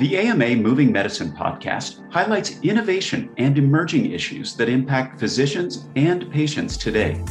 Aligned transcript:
The 0.00 0.16
AMA 0.16 0.56
Moving 0.56 0.90
Medicine 0.90 1.30
podcast 1.30 2.10
highlights 2.10 2.58
innovation 2.62 3.34
and 3.36 3.58
emerging 3.58 4.12
issues 4.12 4.54
that 4.56 4.70
impact 4.70 5.20
physicians 5.20 5.90
and 5.94 6.32
patients 6.32 6.78
today. 6.78 7.22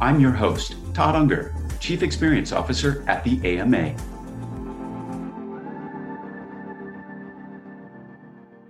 I'm 0.00 0.20
your 0.20 0.30
host, 0.30 0.76
Todd 0.94 1.16
Unger, 1.16 1.56
Chief 1.80 2.04
Experience 2.04 2.52
Officer 2.52 3.04
at 3.08 3.24
the 3.24 3.40
AMA. 3.58 3.96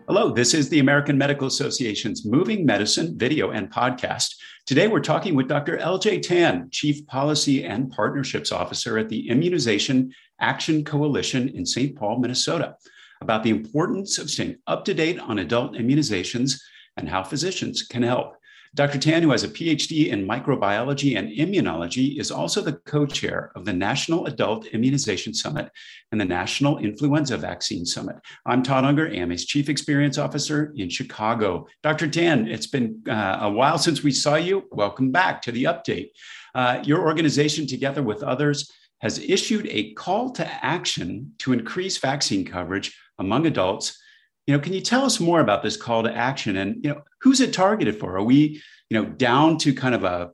Hello, 0.08 0.32
this 0.32 0.54
is 0.54 0.70
the 0.70 0.79
American 0.79 1.18
Medical 1.18 1.46
Association's 1.46 2.24
Moving 2.24 2.64
Medicine 2.64 3.18
video 3.18 3.50
and 3.50 3.70
podcast. 3.70 4.36
Today, 4.64 4.88
we're 4.88 5.00
talking 5.00 5.34
with 5.34 5.48
Dr. 5.48 5.76
LJ 5.76 6.22
Tan, 6.22 6.70
Chief 6.70 7.06
Policy 7.06 7.62
and 7.66 7.90
Partnerships 7.90 8.52
Officer 8.52 8.96
at 8.96 9.11
the 9.11 9.29
Immunization 9.29 10.14
Action 10.40 10.82
Coalition 10.82 11.50
in 11.50 11.66
St. 11.66 11.95
Paul, 11.95 12.20
Minnesota 12.20 12.76
about 13.24 13.42
the 13.42 13.50
importance 13.50 14.18
of 14.18 14.30
staying 14.30 14.56
up 14.66 14.84
to 14.84 14.92
date 14.92 15.18
on 15.18 15.38
adult 15.38 15.72
immunizations 15.72 16.60
and 16.98 17.08
how 17.08 17.22
physicians 17.22 17.82
can 17.82 18.02
help. 18.02 18.36
Dr. 18.74 18.98
Tan, 18.98 19.22
who 19.22 19.30
has 19.30 19.44
a 19.44 19.48
PhD 19.48 20.08
in 20.08 20.26
microbiology 20.26 21.16
and 21.16 21.28
immunology, 21.30 22.18
is 22.18 22.30
also 22.30 22.60
the 22.60 22.72
co 22.72 23.06
chair 23.06 23.50
of 23.54 23.64
the 23.64 23.72
National 23.72 24.26
Adult 24.26 24.66
Immunization 24.66 25.32
Summit 25.32 25.70
and 26.12 26.20
the 26.20 26.24
National 26.24 26.78
Influenza 26.78 27.38
Vaccine 27.38 27.86
Summit. 27.86 28.16
I'm 28.44 28.62
Todd 28.62 28.84
Unger, 28.84 29.08
AMA's 29.08 29.46
Chief 29.46 29.68
Experience 29.68 30.18
Officer 30.18 30.75
in 30.76 30.90
Chicago. 30.90 31.66
Dr. 31.82 32.08
Tan, 32.08 32.48
it's 32.48 32.66
been 32.66 33.00
uh, 33.08 33.38
a 33.42 33.50
while 33.50 33.78
since 33.78 34.02
we 34.02 34.11
saw 34.11 34.34
you. 34.34 34.64
Welcome 34.72 35.12
back 35.12 35.41
to 35.42 35.52
the 35.52 35.64
update. 35.64 36.08
Uh, 36.55 36.80
your 36.84 37.00
organization, 37.06 37.66
together 37.69 38.02
with 38.02 38.25
others, 38.25 38.70
has 39.00 39.19
issued 39.19 39.69
a 39.70 39.92
call 39.92 40.30
to 40.30 40.64
action 40.64 41.33
to 41.38 41.52
increase 41.52 41.98
vaccine 41.98 42.44
coverage 42.44 42.97
among 43.19 43.47
adults. 43.47 44.00
You 44.47 44.55
know, 44.55 44.61
can 44.61 44.73
you 44.75 44.81
tell 44.81 45.05
us 45.05 45.20
more 45.20 45.41
about 45.41 45.62
this 45.62 45.77
call 45.77 46.03
to 46.03 46.15
action 46.15 46.57
and 46.57 46.84
you 46.84 46.91
know 46.91 47.03
who's 47.21 47.41
it 47.41 47.53
targeted 47.53 47.98
for? 47.98 48.17
Are 48.17 48.23
we 48.23 48.61
you 48.91 49.01
know 49.01 49.06
down 49.06 49.59
to 49.59 49.73
kind 49.75 49.95
of 49.95 50.05
a 50.05 50.31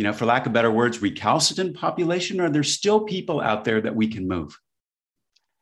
you 0.00 0.04
know, 0.04 0.14
for 0.14 0.24
lack 0.24 0.46
of 0.46 0.52
better 0.54 0.70
words, 0.70 1.02
recalcitrant 1.02 1.76
population? 1.76 2.40
Are 2.40 2.48
there 2.48 2.62
still 2.62 3.00
people 3.00 3.38
out 3.38 3.64
there 3.64 3.82
that 3.82 3.94
we 3.94 4.08
can 4.08 4.26
move? 4.26 4.58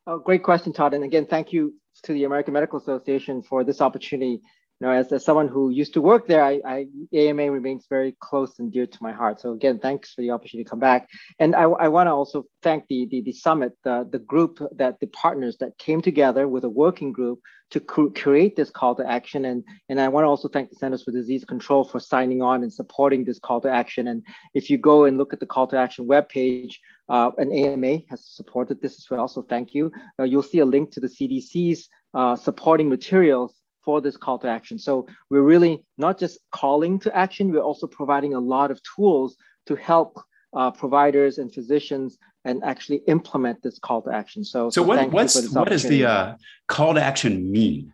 Oh, 0.07 0.17
great 0.17 0.43
question, 0.43 0.71
Todd. 0.71 0.93
And 0.93 1.03
again, 1.03 1.25
thank 1.25 1.51
you 1.51 1.75
to 2.03 2.13
the 2.13 2.23
American 2.23 2.53
Medical 2.53 2.79
Association 2.79 3.41
for 3.43 3.65
this 3.65 3.81
opportunity 3.81 4.39
know, 4.87 4.93
as, 4.93 5.11
as 5.11 5.25
someone 5.25 5.47
who 5.47 5.69
used 5.69 5.93
to 5.93 6.01
work 6.01 6.27
there, 6.27 6.43
I, 6.43 6.61
I, 6.65 6.85
AMA 7.13 7.51
remains 7.51 7.85
very 7.89 8.15
close 8.19 8.59
and 8.59 8.71
dear 8.71 8.87
to 8.87 8.97
my 9.01 9.11
heart. 9.11 9.41
So 9.41 9.51
again, 9.51 9.79
thanks 9.79 10.13
for 10.13 10.21
the 10.21 10.31
opportunity 10.31 10.63
to 10.63 10.69
come 10.69 10.79
back. 10.79 11.09
And 11.39 11.55
I, 11.55 11.63
I 11.63 11.87
want 11.89 12.07
to 12.07 12.11
also 12.11 12.45
thank 12.61 12.87
the, 12.87 13.07
the, 13.11 13.21
the 13.21 13.33
summit, 13.33 13.73
the, 13.83 14.07
the 14.09 14.19
group 14.19 14.61
that 14.77 14.99
the 14.99 15.07
partners 15.07 15.57
that 15.59 15.77
came 15.77 16.01
together 16.01 16.47
with 16.47 16.63
a 16.63 16.69
working 16.69 17.11
group 17.11 17.39
to 17.71 17.79
create 17.79 18.55
this 18.55 18.71
call 18.71 18.95
to 18.95 19.07
action. 19.07 19.45
And, 19.45 19.63
and 19.89 20.01
I 20.01 20.07
want 20.07 20.23
to 20.23 20.29
also 20.29 20.47
thank 20.47 20.69
the 20.69 20.75
Centers 20.75 21.03
for 21.03 21.11
Disease 21.11 21.45
Control 21.45 21.83
for 21.83 21.99
signing 21.99 22.41
on 22.41 22.63
and 22.63 22.73
supporting 22.73 23.23
this 23.23 23.37
call 23.37 23.61
to 23.61 23.69
action. 23.69 24.07
And 24.07 24.23
if 24.53 24.69
you 24.69 24.77
go 24.77 25.05
and 25.05 25.17
look 25.17 25.33
at 25.33 25.39
the 25.39 25.45
call 25.45 25.67
to 25.67 25.77
action 25.77 26.07
webpage, 26.07 26.75
uh, 27.09 27.31
an 27.37 27.51
AMA 27.51 27.99
has 28.09 28.25
supported 28.25 28.81
this 28.81 28.97
as 28.97 29.07
well. 29.09 29.27
So 29.27 29.43
thank 29.43 29.73
you. 29.73 29.91
Uh, 30.19 30.23
you'll 30.23 30.41
see 30.41 30.59
a 30.59 30.65
link 30.65 30.91
to 30.91 30.99
the 30.99 31.07
CDC's 31.07 31.89
uh, 32.13 32.35
supporting 32.35 32.89
materials 32.89 33.53
for 33.83 34.01
this 34.01 34.17
call 34.17 34.39
to 34.39 34.47
action. 34.47 34.77
So 34.79 35.07
we're 35.29 35.41
really 35.41 35.83
not 35.97 36.19
just 36.19 36.39
calling 36.51 36.99
to 36.99 37.15
action, 37.15 37.51
we're 37.51 37.61
also 37.61 37.87
providing 37.87 38.33
a 38.33 38.39
lot 38.39 38.71
of 38.71 38.79
tools 38.95 39.37
to 39.67 39.75
help 39.75 40.19
uh, 40.53 40.71
providers 40.71 41.37
and 41.37 41.53
physicians 41.53 42.17
and 42.45 42.63
actually 42.63 43.01
implement 43.07 43.61
this 43.61 43.79
call 43.79 44.01
to 44.03 44.11
action. 44.11 44.43
So, 44.43 44.69
so, 44.69 44.81
so 44.81 44.87
what, 44.87 45.11
what's, 45.11 45.49
what 45.53 45.69
does 45.69 45.83
the 45.83 46.05
uh, 46.05 46.35
call 46.67 46.93
to 46.95 47.01
action 47.01 47.51
mean? 47.51 47.93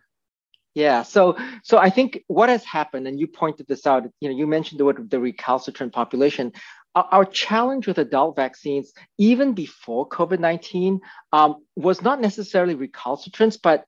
Yeah, 0.74 1.04
so 1.04 1.38
so 1.62 1.78
I 1.78 1.88
think 1.88 2.22
what 2.26 2.50
has 2.50 2.62
happened, 2.62 3.08
and 3.08 3.18
you 3.18 3.26
pointed 3.26 3.66
this 3.66 3.86
out. 3.86 4.04
You 4.20 4.28
know, 4.28 4.36
you 4.36 4.46
mentioned 4.46 4.78
the 4.78 4.84
word 4.84 5.10
the 5.10 5.18
recalcitrant 5.18 5.94
population. 5.94 6.52
Our, 6.94 7.08
our 7.12 7.24
challenge 7.24 7.86
with 7.86 7.96
adult 7.96 8.36
vaccines, 8.36 8.92
even 9.16 9.54
before 9.54 10.06
COVID 10.06 10.38
nineteen, 10.38 11.00
um, 11.32 11.64
was 11.76 12.02
not 12.02 12.20
necessarily 12.20 12.74
recalcitrance, 12.74 13.56
but 13.56 13.86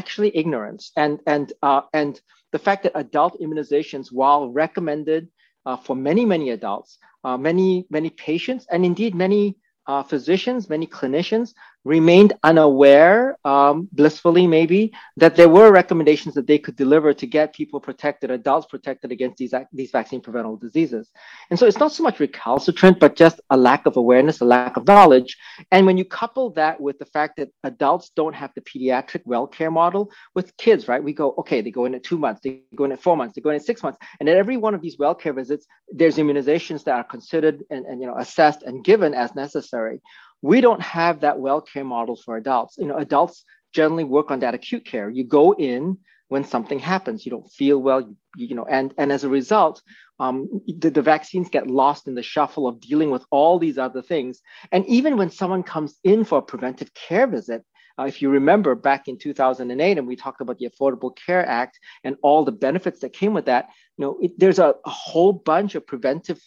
actually 0.00 0.30
ignorance. 0.42 0.84
And 0.96 1.14
and 1.34 1.46
uh, 1.68 1.82
and 2.00 2.12
the 2.54 2.62
fact 2.66 2.80
that 2.84 2.92
adult 3.04 3.34
immunizations, 3.44 4.06
while 4.20 4.42
recommended 4.64 5.22
uh, 5.66 5.76
for 5.84 5.96
many 5.96 6.24
many 6.34 6.50
adults, 6.58 6.98
uh, 7.26 7.36
many 7.48 7.86
many 7.96 8.10
patients, 8.28 8.66
and 8.72 8.80
indeed 8.90 9.14
many 9.14 9.44
uh, 9.90 10.02
physicians, 10.12 10.68
many 10.76 10.86
clinicians 10.98 11.48
remained 11.84 12.32
unaware, 12.42 13.38
um, 13.44 13.88
blissfully 13.92 14.46
maybe, 14.46 14.92
that 15.18 15.36
there 15.36 15.48
were 15.48 15.70
recommendations 15.70 16.34
that 16.34 16.46
they 16.46 16.58
could 16.58 16.76
deliver 16.76 17.12
to 17.12 17.26
get 17.26 17.54
people 17.54 17.78
protected, 17.78 18.30
adults 18.30 18.66
protected 18.66 19.12
against 19.12 19.36
these, 19.36 19.54
these 19.72 19.90
vaccine 19.90 20.20
preventable 20.20 20.56
diseases. 20.56 21.10
And 21.50 21.58
so 21.58 21.66
it's 21.66 21.78
not 21.78 21.92
so 21.92 22.02
much 22.02 22.20
recalcitrant, 22.20 22.98
but 22.98 23.16
just 23.16 23.40
a 23.50 23.56
lack 23.56 23.84
of 23.86 23.96
awareness, 23.96 24.40
a 24.40 24.44
lack 24.44 24.76
of 24.76 24.86
knowledge. 24.86 25.36
And 25.70 25.84
when 25.84 25.98
you 25.98 26.04
couple 26.04 26.50
that 26.50 26.80
with 26.80 26.98
the 26.98 27.06
fact 27.06 27.36
that 27.36 27.50
adults 27.64 28.10
don't 28.16 28.34
have 28.34 28.52
the 28.54 28.62
pediatric 28.62 29.22
well 29.24 29.46
care 29.46 29.70
model 29.70 30.10
with 30.34 30.56
kids, 30.56 30.88
right? 30.88 31.02
We 31.02 31.12
go, 31.12 31.34
okay, 31.38 31.60
they 31.60 31.70
go 31.70 31.84
in 31.84 31.94
at 31.94 32.02
two 32.02 32.18
months, 32.18 32.40
they 32.42 32.62
go 32.74 32.84
in 32.84 32.92
at 32.92 33.02
four 33.02 33.16
months, 33.16 33.34
they 33.34 33.42
go 33.42 33.50
in 33.50 33.56
at 33.56 33.64
six 33.64 33.82
months. 33.82 33.98
And 34.20 34.28
at 34.28 34.36
every 34.36 34.56
one 34.56 34.74
of 34.74 34.80
these 34.80 34.98
well 34.98 35.14
care 35.14 35.34
visits, 35.34 35.66
there's 35.90 36.16
immunizations 36.16 36.84
that 36.84 36.94
are 36.94 37.04
considered 37.04 37.62
and, 37.70 37.84
and 37.84 38.00
you 38.00 38.06
know 38.06 38.16
assessed 38.16 38.62
and 38.62 38.82
given 38.84 39.12
as 39.12 39.34
necessary. 39.34 40.00
We 40.44 40.60
don't 40.60 40.82
have 40.82 41.20
that 41.20 41.38
well 41.40 41.62
care 41.62 41.84
model 41.84 42.16
for 42.16 42.36
adults. 42.36 42.76
You 42.76 42.86
know, 42.86 42.98
adults 42.98 43.44
generally 43.72 44.04
work 44.04 44.30
on 44.30 44.40
that 44.40 44.52
acute 44.52 44.84
care. 44.84 45.08
You 45.08 45.24
go 45.24 45.54
in 45.54 45.96
when 46.28 46.44
something 46.44 46.78
happens, 46.78 47.24
you 47.24 47.30
don't 47.30 47.50
feel 47.50 47.78
well, 47.78 48.02
you, 48.02 48.16
you 48.36 48.54
know, 48.54 48.66
and, 48.66 48.92
and 48.98 49.10
as 49.10 49.24
a 49.24 49.28
result, 49.28 49.80
um, 50.18 50.60
the, 50.66 50.90
the 50.90 51.00
vaccines 51.00 51.48
get 51.48 51.66
lost 51.66 52.08
in 52.08 52.14
the 52.14 52.22
shuffle 52.22 52.66
of 52.66 52.78
dealing 52.78 53.10
with 53.10 53.24
all 53.30 53.58
these 53.58 53.78
other 53.78 54.02
things. 54.02 54.42
And 54.70 54.86
even 54.86 55.16
when 55.16 55.30
someone 55.30 55.62
comes 55.62 55.98
in 56.04 56.24
for 56.24 56.38
a 56.38 56.42
preventive 56.42 56.92
care 56.92 57.26
visit, 57.26 57.64
uh, 57.98 58.04
if 58.04 58.20
you 58.20 58.28
remember 58.28 58.74
back 58.74 59.08
in 59.08 59.18
2008, 59.18 59.98
and 59.98 60.06
we 60.06 60.16
talked 60.16 60.40
about 60.42 60.58
the 60.58 60.68
Affordable 60.68 61.16
Care 61.16 61.46
Act 61.46 61.78
and 62.02 62.16
all 62.22 62.44
the 62.44 62.52
benefits 62.52 63.00
that 63.00 63.12
came 63.12 63.32
with 63.32 63.46
that, 63.46 63.68
you 63.96 64.04
know, 64.04 64.18
it, 64.20 64.38
there's 64.38 64.58
a, 64.58 64.74
a, 64.84 64.90
whole 64.90 65.32
bunch 65.32 65.74
of 65.74 65.86
preventive 65.86 66.40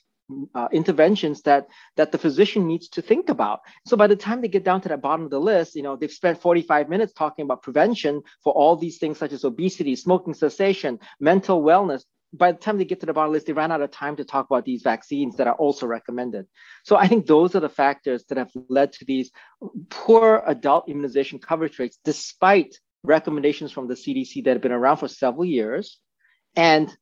uh, 0.54 0.68
interventions 0.72 1.42
that 1.44 1.68
that 1.96 2.12
the 2.12 2.18
physician 2.18 2.68
needs 2.68 2.90
to 2.90 3.02
think 3.02 3.30
about. 3.30 3.62
So 3.86 3.98
by 3.98 4.08
the 4.08 4.16
time 4.16 4.42
they 4.42 4.48
get 4.48 4.64
down 4.64 4.82
to 4.82 4.90
the 4.90 4.98
bottom 4.98 5.26
of 5.26 5.32
the 5.32 5.40
list, 5.40 5.76
you 5.76 5.84
know 5.84 5.96
they've 5.96 6.12
spent 6.12 6.42
45 6.42 6.90
minutes 6.90 7.14
talking 7.14 7.44
about 7.44 7.62
prevention 7.62 8.22
for 8.44 8.54
all 8.54 8.76
these 8.76 8.98
things 8.98 9.18
such 9.18 9.32
as 9.32 9.44
obesity, 9.44 9.96
smoking 9.96 10.34
cessation, 10.34 11.00
mental 11.20 11.62
wellness. 11.62 12.04
By 12.34 12.52
the 12.52 12.58
time 12.58 12.78
they 12.78 12.84
get 12.84 13.00
to 13.00 13.06
the 13.06 13.14
bottom 13.14 13.32
list, 13.32 13.46
they 13.46 13.54
ran 13.54 13.72
out 13.72 13.82
of 13.82 13.90
time 13.92 14.18
to 14.18 14.26
talk 14.26 14.48
about 14.50 14.66
these 14.66 14.82
vaccines 14.82 15.38
that 15.38 15.48
are 15.48 15.56
also 15.56 15.88
recommended. 15.88 16.46
So 16.84 16.98
I 16.98 17.08
think 17.08 17.26
those 17.26 17.56
are 17.56 17.62
the 17.62 17.70
factors 17.70 18.26
that 18.26 18.38
have 18.38 18.52
led 18.70 18.92
to 18.94 19.06
these 19.06 19.32
poor 19.90 20.44
adult 20.46 20.90
immunization 20.90 21.40
coverage 21.40 21.80
rates, 21.80 21.98
despite 22.04 22.76
recommendations 23.04 23.72
from 23.72 23.88
the 23.88 23.94
CDC 23.94 24.44
that 24.44 24.52
have 24.52 24.62
been 24.62 24.74
around 24.74 24.98
for 24.98 25.08
several 25.08 25.46
years. 25.46 26.00
And 26.56 26.96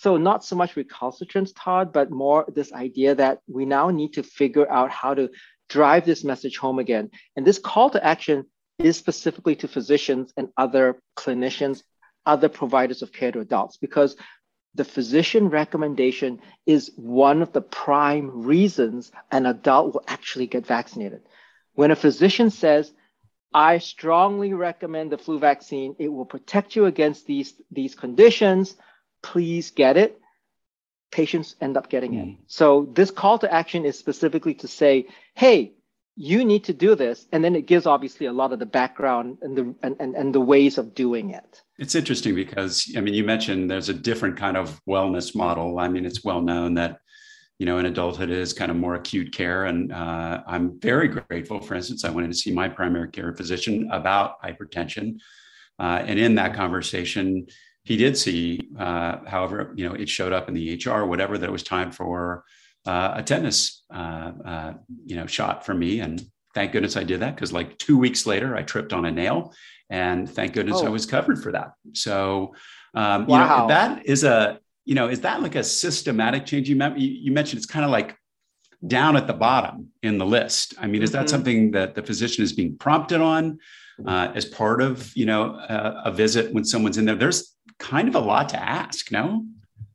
so 0.00 0.16
not 0.16 0.44
so 0.44 0.54
much 0.54 0.76
recalcitrance, 0.76 1.52
Todd, 1.52 1.92
but 1.92 2.10
more 2.10 2.44
this 2.54 2.72
idea 2.72 3.16
that 3.16 3.40
we 3.48 3.64
now 3.64 3.90
need 3.90 4.12
to 4.12 4.22
figure 4.22 4.70
out 4.70 4.90
how 4.90 5.12
to 5.14 5.28
drive 5.68 6.06
this 6.06 6.22
message 6.22 6.56
home 6.56 6.78
again. 6.78 7.10
And 7.34 7.44
this 7.44 7.58
call 7.58 7.90
to 7.90 8.04
action 8.04 8.46
is 8.78 8.96
specifically 8.96 9.56
to 9.56 9.66
physicians 9.66 10.32
and 10.36 10.50
other 10.56 11.00
clinicians, 11.16 11.82
other 12.24 12.48
providers 12.48 13.02
of 13.02 13.12
care 13.12 13.32
to 13.32 13.40
adults, 13.40 13.76
because 13.76 14.16
the 14.76 14.84
physician 14.84 15.48
recommendation 15.48 16.40
is 16.64 16.92
one 16.94 17.42
of 17.42 17.52
the 17.52 17.62
prime 17.62 18.44
reasons 18.44 19.10
an 19.32 19.46
adult 19.46 19.94
will 19.94 20.04
actually 20.06 20.46
get 20.46 20.64
vaccinated. 20.64 21.22
When 21.74 21.90
a 21.90 21.96
physician 21.96 22.50
says, 22.50 22.92
I 23.52 23.78
strongly 23.78 24.54
recommend 24.54 25.10
the 25.10 25.18
flu 25.18 25.40
vaccine, 25.40 25.96
it 25.98 26.08
will 26.08 26.26
protect 26.26 26.76
you 26.76 26.84
against 26.84 27.26
these, 27.26 27.54
these 27.72 27.96
conditions 27.96 28.76
please 29.22 29.70
get 29.70 29.96
it, 29.96 30.20
patients 31.10 31.56
end 31.60 31.76
up 31.76 31.88
getting 31.88 32.12
mm. 32.12 32.32
it. 32.32 32.38
So 32.46 32.88
this 32.94 33.10
call 33.10 33.38
to 33.40 33.52
action 33.52 33.84
is 33.84 33.98
specifically 33.98 34.54
to 34.54 34.68
say, 34.68 35.06
hey, 35.34 35.72
you 36.16 36.44
need 36.44 36.64
to 36.64 36.72
do 36.72 36.96
this. 36.96 37.26
And 37.30 37.44
then 37.44 37.54
it 37.54 37.66
gives 37.66 37.86
obviously 37.86 38.26
a 38.26 38.32
lot 38.32 38.52
of 38.52 38.58
the 38.58 38.66
background 38.66 39.38
and 39.40 39.56
the 39.56 39.74
and, 39.82 39.94
and, 40.00 40.16
and 40.16 40.34
the 40.34 40.40
ways 40.40 40.76
of 40.76 40.92
doing 40.94 41.30
it. 41.30 41.62
It's 41.78 41.94
interesting 41.94 42.34
because 42.34 42.92
I 42.96 43.00
mean 43.00 43.14
you 43.14 43.22
mentioned 43.22 43.70
there's 43.70 43.88
a 43.88 43.94
different 43.94 44.36
kind 44.36 44.56
of 44.56 44.80
wellness 44.88 45.36
model. 45.36 45.78
I 45.78 45.88
mean, 45.88 46.04
it's 46.04 46.24
well 46.24 46.40
known 46.40 46.74
that 46.74 46.98
you 47.58 47.66
know 47.66 47.78
in 47.78 47.86
adulthood 47.86 48.30
is 48.30 48.52
kind 48.52 48.70
of 48.70 48.76
more 48.76 48.94
acute 48.94 49.32
care 49.32 49.64
and 49.64 49.92
uh, 49.92 50.42
i'm 50.46 50.78
very 50.80 51.08
grateful 51.08 51.60
for 51.60 51.74
instance 51.74 52.04
i 52.04 52.10
went 52.10 52.24
in 52.24 52.30
to 52.30 52.36
see 52.36 52.52
my 52.52 52.68
primary 52.68 53.10
care 53.10 53.34
physician 53.34 53.88
about 53.90 54.40
hypertension 54.42 55.18
uh, 55.80 56.02
and 56.06 56.18
in 56.18 56.36
that 56.36 56.54
conversation 56.54 57.46
he 57.88 57.96
did 57.96 58.18
see, 58.18 58.68
uh, 58.78 59.16
however, 59.26 59.72
you 59.74 59.88
know, 59.88 59.94
it 59.94 60.10
showed 60.10 60.30
up 60.30 60.46
in 60.46 60.52
the 60.52 60.76
EHR, 60.76 61.08
whatever, 61.08 61.38
that 61.38 61.48
it 61.48 61.52
was 61.52 61.62
time 61.62 61.90
for 61.90 62.44
uh, 62.86 63.14
a 63.16 63.22
tetanus, 63.22 63.82
uh, 63.90 64.32
uh, 64.44 64.74
you 65.06 65.16
know, 65.16 65.26
shot 65.26 65.64
for 65.64 65.72
me. 65.72 66.00
And 66.00 66.22
thank 66.54 66.72
goodness 66.72 66.98
I 66.98 67.04
did 67.04 67.20
that 67.20 67.34
because 67.34 67.50
like 67.50 67.78
two 67.78 67.96
weeks 67.96 68.26
later, 68.26 68.54
I 68.54 68.62
tripped 68.62 68.92
on 68.92 69.06
a 69.06 69.10
nail 69.10 69.54
and 69.88 70.28
thank 70.28 70.52
goodness 70.52 70.76
oh. 70.82 70.86
I 70.86 70.90
was 70.90 71.06
covered 71.06 71.42
for 71.42 71.50
that. 71.52 71.72
So, 71.94 72.54
um, 72.92 73.24
wow. 73.26 73.38
you 73.38 73.62
know, 73.62 73.68
that 73.68 74.04
is 74.04 74.22
a 74.22 74.60
you 74.84 74.94
know, 74.94 75.08
is 75.08 75.20
that 75.20 75.42
like 75.42 75.54
a 75.54 75.64
systematic 75.64 76.44
change? 76.44 76.68
You, 76.68 76.76
you 76.96 77.32
mentioned 77.32 77.58
it's 77.58 77.66
kind 77.66 77.84
of 77.84 77.90
like 77.90 78.16
down 78.86 79.16
at 79.16 79.26
the 79.26 79.34
bottom 79.34 79.88
in 80.02 80.18
the 80.18 80.26
list. 80.26 80.74
I 80.78 80.86
mean, 80.86 81.02
is 81.02 81.12
that 81.12 81.20
mm-hmm. 81.20 81.28
something 81.28 81.70
that 81.72 81.94
the 81.94 82.02
physician 82.02 82.44
is 82.44 82.52
being 82.52 82.76
prompted 82.76 83.20
on 83.20 83.58
uh, 84.06 84.32
as 84.34 84.44
part 84.44 84.80
of 84.80 85.14
you 85.16 85.26
know 85.26 85.56
a, 85.56 86.02
a 86.06 86.12
visit 86.12 86.52
when 86.52 86.64
someone's 86.64 86.98
in 86.98 87.04
there? 87.06 87.16
There's 87.16 87.54
kind 87.78 88.08
of 88.08 88.14
a 88.14 88.20
lot 88.20 88.48
to 88.50 88.62
ask, 88.62 89.10
no? 89.10 89.44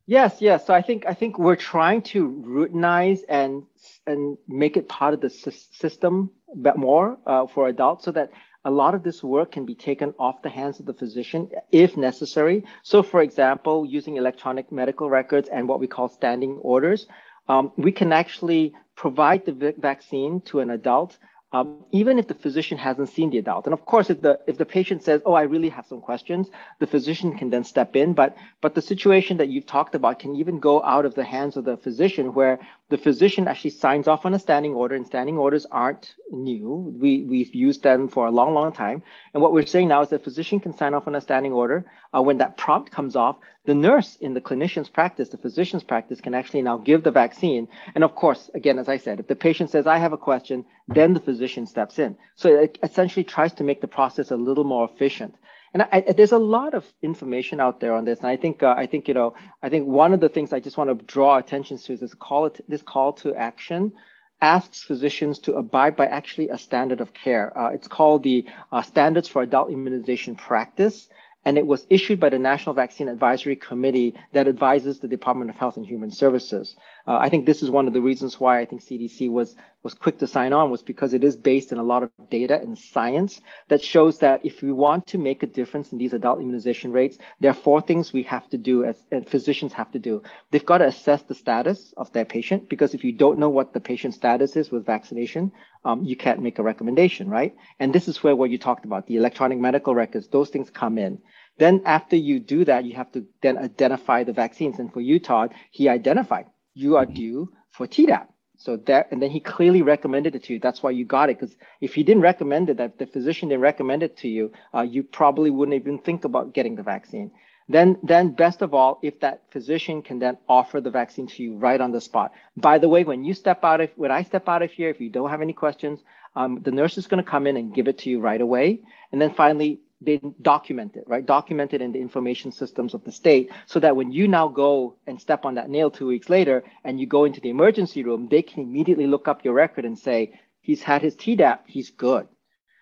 Yes, 0.06 0.36
yes. 0.40 0.66
So 0.66 0.74
I 0.74 0.82
think 0.82 1.06
I 1.06 1.14
think 1.14 1.38
we're 1.38 1.56
trying 1.56 2.02
to 2.12 2.28
routinize 2.46 3.20
and 3.28 3.62
and 4.06 4.36
make 4.46 4.76
it 4.76 4.88
part 4.88 5.14
of 5.14 5.20
the 5.20 5.30
system 5.30 6.30
a 6.52 6.56
bit 6.56 6.76
more 6.76 7.18
uh, 7.26 7.46
for 7.46 7.68
adults, 7.68 8.04
so 8.04 8.12
that 8.12 8.30
a 8.66 8.70
lot 8.70 8.94
of 8.94 9.02
this 9.02 9.22
work 9.22 9.52
can 9.52 9.64
be 9.64 9.74
taken 9.74 10.14
off 10.18 10.42
the 10.42 10.48
hands 10.48 10.80
of 10.80 10.86
the 10.86 10.94
physician 10.94 11.48
if 11.70 11.96
necessary. 11.96 12.64
So, 12.82 13.02
for 13.02 13.20
example, 13.22 13.86
using 13.86 14.16
electronic 14.16 14.70
medical 14.72 15.08
records 15.10 15.48
and 15.48 15.68
what 15.68 15.80
we 15.80 15.86
call 15.86 16.08
standing 16.08 16.58
orders, 16.62 17.06
um, 17.48 17.72
we 17.76 17.92
can 17.92 18.12
actually 18.12 18.74
provide 18.96 19.44
the 19.44 19.74
vaccine 19.78 20.40
to 20.42 20.60
an 20.60 20.70
adult 20.70 21.18
um, 21.54 21.84
even 21.92 22.18
if 22.18 22.26
the 22.26 22.34
physician 22.34 22.76
hasn't 22.76 23.08
seen 23.10 23.30
the 23.30 23.38
adult. 23.38 23.66
And 23.66 23.72
of 23.72 23.86
course, 23.86 24.10
if 24.10 24.20
the 24.20 24.40
if 24.48 24.58
the 24.58 24.66
patient 24.66 25.04
says, 25.04 25.22
"Oh, 25.24 25.34
I 25.34 25.42
really 25.42 25.68
have 25.68 25.86
some 25.86 26.00
questions," 26.00 26.50
the 26.80 26.86
physician 26.86 27.38
can 27.38 27.48
then 27.50 27.62
step 27.62 27.94
in. 27.94 28.12
But 28.12 28.36
but 28.60 28.74
the 28.74 28.82
situation 28.82 29.36
that 29.36 29.48
you've 29.48 29.66
talked 29.66 29.94
about 29.94 30.18
can 30.18 30.34
even 30.34 30.58
go 30.58 30.82
out 30.82 31.04
of 31.06 31.14
the 31.14 31.22
hands 31.22 31.56
of 31.56 31.64
the 31.64 31.76
physician, 31.76 32.34
where 32.34 32.58
the 32.90 32.98
physician 32.98 33.48
actually 33.48 33.70
signs 33.70 34.06
off 34.08 34.26
on 34.26 34.34
a 34.34 34.38
standing 34.38 34.74
order, 34.74 34.94
and 34.94 35.06
standing 35.06 35.38
orders 35.38 35.66
aren't 35.70 36.14
new. 36.30 36.94
We 37.00 37.22
we've 37.22 37.54
used 37.54 37.82
them 37.82 38.08
for 38.08 38.26
a 38.26 38.30
long, 38.30 38.52
long 38.52 38.72
time. 38.72 39.02
And 39.32 39.42
what 39.42 39.52
we're 39.52 39.66
saying 39.66 39.88
now 39.88 40.02
is 40.02 40.10
the 40.10 40.18
physician 40.18 40.60
can 40.60 40.76
sign 40.76 40.92
off 40.92 41.06
on 41.06 41.14
a 41.14 41.20
standing 41.20 41.52
order. 41.52 41.86
Uh, 42.14 42.22
when 42.22 42.38
that 42.38 42.56
prompt 42.58 42.90
comes 42.90 43.16
off, 43.16 43.36
the 43.64 43.74
nurse 43.74 44.16
in 44.16 44.34
the 44.34 44.40
clinician's 44.40 44.90
practice, 44.90 45.30
the 45.30 45.38
physician's 45.38 45.82
practice, 45.82 46.20
can 46.20 46.34
actually 46.34 46.60
now 46.62 46.76
give 46.76 47.02
the 47.02 47.10
vaccine. 47.10 47.68
And 47.94 48.04
of 48.04 48.14
course, 48.14 48.50
again, 48.54 48.78
as 48.78 48.88
I 48.88 48.98
said, 48.98 49.18
if 49.18 49.28
the 49.28 49.36
patient 49.36 49.70
says, 49.70 49.86
I 49.86 49.96
have 49.96 50.12
a 50.12 50.18
question, 50.18 50.66
then 50.86 51.14
the 51.14 51.20
physician 51.20 51.66
steps 51.66 51.98
in. 51.98 52.16
So 52.36 52.54
it 52.54 52.78
essentially 52.82 53.24
tries 53.24 53.54
to 53.54 53.64
make 53.64 53.80
the 53.80 53.88
process 53.88 54.30
a 54.30 54.36
little 54.36 54.64
more 54.64 54.88
efficient. 54.92 55.34
And 55.74 55.82
I, 55.82 56.04
I, 56.08 56.12
there's 56.12 56.32
a 56.32 56.38
lot 56.38 56.72
of 56.72 56.86
information 57.02 57.60
out 57.60 57.80
there 57.80 57.94
on 57.94 58.04
this, 58.04 58.20
and 58.20 58.28
I 58.28 58.36
think 58.36 58.62
uh, 58.62 58.74
I 58.76 58.86
think 58.86 59.08
you 59.08 59.14
know 59.14 59.34
I 59.62 59.68
think 59.68 59.86
one 59.86 60.14
of 60.14 60.20
the 60.20 60.28
things 60.28 60.52
I 60.52 60.60
just 60.60 60.76
want 60.76 60.88
to 60.88 61.04
draw 61.04 61.36
attention 61.36 61.78
to 61.78 61.92
is 61.92 62.00
this 62.00 62.14
call 62.14 62.48
this 62.68 62.82
call 62.82 63.12
to 63.14 63.34
action 63.34 63.92
asks 64.40 64.82
physicians 64.84 65.40
to 65.40 65.54
abide 65.54 65.96
by 65.96 66.06
actually 66.06 66.48
a 66.48 66.58
standard 66.58 67.00
of 67.00 67.12
care. 67.12 67.56
Uh, 67.58 67.70
it's 67.70 67.88
called 67.88 68.22
the 68.22 68.46
uh, 68.72 68.82
Standards 68.82 69.28
for 69.28 69.42
Adult 69.42 69.70
Immunization 69.70 70.36
Practice 70.36 71.08
and 71.44 71.58
it 71.58 71.66
was 71.66 71.86
issued 71.90 72.20
by 72.20 72.28
the 72.28 72.38
National 72.38 72.74
Vaccine 72.74 73.08
Advisory 73.08 73.56
Committee 73.56 74.14
that 74.32 74.48
advises 74.48 74.98
the 74.98 75.08
Department 75.08 75.50
of 75.50 75.56
Health 75.56 75.76
and 75.76 75.86
Human 75.86 76.10
Services. 76.10 76.76
Uh, 77.06 77.18
I 77.18 77.28
think 77.28 77.44
this 77.44 77.62
is 77.62 77.70
one 77.70 77.86
of 77.86 77.92
the 77.92 78.00
reasons 78.00 78.40
why 78.40 78.60
I 78.60 78.64
think 78.64 78.82
CDC 78.82 79.30
was 79.30 79.56
was 79.82 79.92
quick 79.92 80.18
to 80.18 80.26
sign 80.26 80.54
on 80.54 80.70
was 80.70 80.82
because 80.82 81.12
it 81.12 81.22
is 81.22 81.36
based 81.36 81.70
in 81.70 81.76
a 81.76 81.82
lot 81.82 82.02
of 82.02 82.10
data 82.30 82.58
and 82.58 82.78
science 82.78 83.42
that 83.68 83.82
shows 83.82 84.18
that 84.20 84.40
if 84.42 84.62
we 84.62 84.72
want 84.72 85.06
to 85.08 85.18
make 85.18 85.42
a 85.42 85.46
difference 85.46 85.92
in 85.92 85.98
these 85.98 86.14
adult 86.14 86.40
immunization 86.40 86.90
rates, 86.90 87.18
there 87.40 87.50
are 87.50 87.54
four 87.68 87.82
things 87.82 88.10
we 88.10 88.22
have 88.22 88.48
to 88.48 88.56
do 88.56 88.84
as, 88.84 88.96
physicians 89.26 89.74
have 89.74 89.92
to 89.92 89.98
do. 89.98 90.22
They've 90.50 90.64
got 90.64 90.78
to 90.78 90.86
assess 90.86 91.20
the 91.22 91.34
status 91.34 91.92
of 91.98 92.10
their 92.12 92.24
patient 92.24 92.70
because 92.70 92.94
if 92.94 93.04
you 93.04 93.12
don't 93.12 93.38
know 93.38 93.50
what 93.50 93.74
the 93.74 93.80
patient's 93.80 94.16
status 94.16 94.56
is 94.56 94.70
with 94.70 94.86
vaccination, 94.86 95.52
um, 95.84 96.02
you 96.02 96.16
can't 96.16 96.40
make 96.40 96.58
a 96.58 96.62
recommendation, 96.62 97.28
right? 97.28 97.54
And 97.78 97.94
this 97.94 98.08
is 98.08 98.22
where 98.22 98.34
what 98.34 98.48
you 98.48 98.56
talked 98.56 98.86
about, 98.86 99.06
the 99.06 99.16
electronic 99.16 99.58
medical 99.58 99.94
records, 99.94 100.28
those 100.28 100.48
things 100.48 100.70
come 100.70 100.96
in. 100.96 101.18
Then 101.58 101.82
after 101.84 102.16
you 102.16 102.40
do 102.40 102.64
that, 102.64 102.86
you 102.86 102.94
have 102.94 103.12
to 103.12 103.26
then 103.42 103.58
identify 103.58 104.24
the 104.24 104.32
vaccines. 104.32 104.78
And 104.78 104.90
for 104.90 105.02
Todd, 105.18 105.54
he 105.70 105.90
identified 105.90 106.46
you 106.74 106.96
are 106.96 107.06
due 107.06 107.52
for 107.70 107.86
Tdap. 107.86 108.26
So 108.56 108.76
that, 108.86 109.08
and 109.10 109.20
then 109.20 109.30
he 109.30 109.40
clearly 109.40 109.82
recommended 109.82 110.34
it 110.34 110.44
to 110.44 110.52
you. 110.54 110.60
That's 110.60 110.82
why 110.82 110.90
you 110.92 111.04
got 111.04 111.28
it. 111.28 111.38
Because 111.38 111.56
if 111.80 111.94
he 111.94 112.02
didn't 112.02 112.22
recommend 112.22 112.70
it, 112.70 112.76
that 112.76 112.98
the 112.98 113.06
physician 113.06 113.48
didn't 113.48 113.62
recommend 113.62 114.02
it 114.02 114.16
to 114.18 114.28
you, 114.28 114.52
uh, 114.72 114.82
you 114.82 115.02
probably 115.02 115.50
wouldn't 115.50 115.74
even 115.74 115.98
think 115.98 116.24
about 116.24 116.54
getting 116.54 116.76
the 116.76 116.82
vaccine. 116.82 117.30
Then, 117.68 117.98
then 118.02 118.30
best 118.30 118.62
of 118.62 118.74
all, 118.74 119.00
if 119.02 119.20
that 119.20 119.42
physician 119.50 120.02
can 120.02 120.18
then 120.18 120.36
offer 120.48 120.80
the 120.80 120.90
vaccine 120.90 121.26
to 121.28 121.42
you 121.42 121.56
right 121.56 121.80
on 121.80 121.92
the 121.92 122.00
spot. 122.00 122.32
By 122.56 122.78
the 122.78 122.88
way, 122.88 123.04
when 123.04 123.24
you 123.24 123.34
step 123.34 123.64
out 123.64 123.80
of, 123.80 123.90
when 123.96 124.10
I 124.10 124.22
step 124.22 124.48
out 124.48 124.62
of 124.62 124.70
here, 124.70 124.90
if 124.90 125.00
you 125.00 125.10
don't 125.10 125.30
have 125.30 125.42
any 125.42 125.54
questions, 125.54 126.00
um, 126.36 126.60
the 126.62 126.70
nurse 126.70 126.98
is 126.98 127.06
going 127.06 127.22
to 127.24 127.30
come 127.30 127.46
in 127.46 127.56
and 127.56 127.74
give 127.74 127.88
it 127.88 127.98
to 127.98 128.10
you 128.10 128.20
right 128.20 128.40
away. 128.40 128.80
And 129.12 129.20
then 129.20 129.32
finally, 129.34 129.80
they 130.04 130.20
document 130.42 130.96
it, 130.96 131.04
right? 131.06 131.24
Document 131.24 131.72
it 131.74 131.82
in 131.82 131.92
the 131.92 132.00
information 132.00 132.52
systems 132.52 132.94
of 132.94 133.04
the 133.04 133.12
state 133.12 133.50
so 133.66 133.80
that 133.80 133.96
when 133.96 134.12
you 134.12 134.28
now 134.28 134.48
go 134.48 134.96
and 135.06 135.20
step 135.20 135.44
on 135.44 135.54
that 135.54 135.70
nail 135.70 135.90
two 135.90 136.06
weeks 136.06 136.28
later 136.28 136.64
and 136.84 137.00
you 137.00 137.06
go 137.06 137.24
into 137.24 137.40
the 137.40 137.50
emergency 137.50 138.02
room, 138.02 138.28
they 138.30 138.42
can 138.42 138.62
immediately 138.62 139.06
look 139.06 139.28
up 139.28 139.44
your 139.44 139.54
record 139.54 139.84
and 139.84 139.98
say, 139.98 140.38
he's 140.60 140.82
had 140.82 141.02
his 141.02 141.16
Tdap, 141.16 141.60
he's 141.66 141.90
good. 141.90 142.28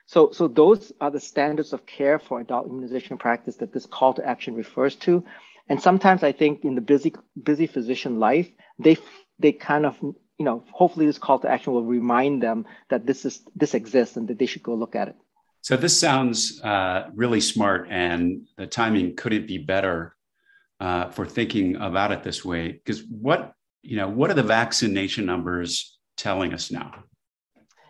So, 0.06 0.30
so 0.32 0.48
those 0.48 0.92
are 1.00 1.10
the 1.10 1.20
standards 1.20 1.72
of 1.72 1.86
care 1.86 2.18
for 2.18 2.40
adult 2.40 2.66
immunization 2.66 3.18
practice 3.18 3.56
that 3.56 3.72
this 3.72 3.86
call 3.86 4.14
to 4.14 4.26
action 4.26 4.54
refers 4.54 4.96
to. 4.96 5.24
And 5.68 5.80
sometimes 5.80 6.22
I 6.22 6.32
think 6.32 6.64
in 6.64 6.74
the 6.74 6.80
busy, 6.80 7.14
busy 7.40 7.66
physician 7.66 8.18
life, 8.18 8.50
they, 8.78 8.98
they 9.38 9.52
kind 9.52 9.86
of, 9.86 9.96
you 10.02 10.44
know, 10.44 10.64
hopefully 10.70 11.06
this 11.06 11.18
call 11.18 11.38
to 11.38 11.50
action 11.50 11.72
will 11.72 11.84
remind 11.84 12.42
them 12.42 12.66
that 12.90 13.06
this 13.06 13.24
is, 13.24 13.42
this 13.54 13.74
exists 13.74 14.16
and 14.16 14.28
that 14.28 14.38
they 14.38 14.46
should 14.46 14.62
go 14.62 14.74
look 14.74 14.96
at 14.96 15.08
it. 15.08 15.16
So 15.62 15.76
this 15.76 15.98
sounds 15.98 16.60
uh, 16.60 17.08
really 17.14 17.40
smart, 17.40 17.86
and 17.88 18.48
the 18.56 18.66
timing 18.66 19.16
couldn't 19.16 19.46
be 19.46 19.58
better 19.58 20.16
uh, 20.80 21.10
for 21.10 21.24
thinking 21.24 21.76
about 21.76 22.10
it 22.10 22.24
this 22.24 22.44
way. 22.44 22.72
Because 22.72 23.04
what 23.04 23.54
you 23.82 23.96
know, 23.96 24.08
what 24.08 24.30
are 24.30 24.34
the 24.34 24.42
vaccination 24.42 25.26
numbers 25.26 25.98
telling 26.16 26.52
us 26.52 26.70
now? 26.70 27.04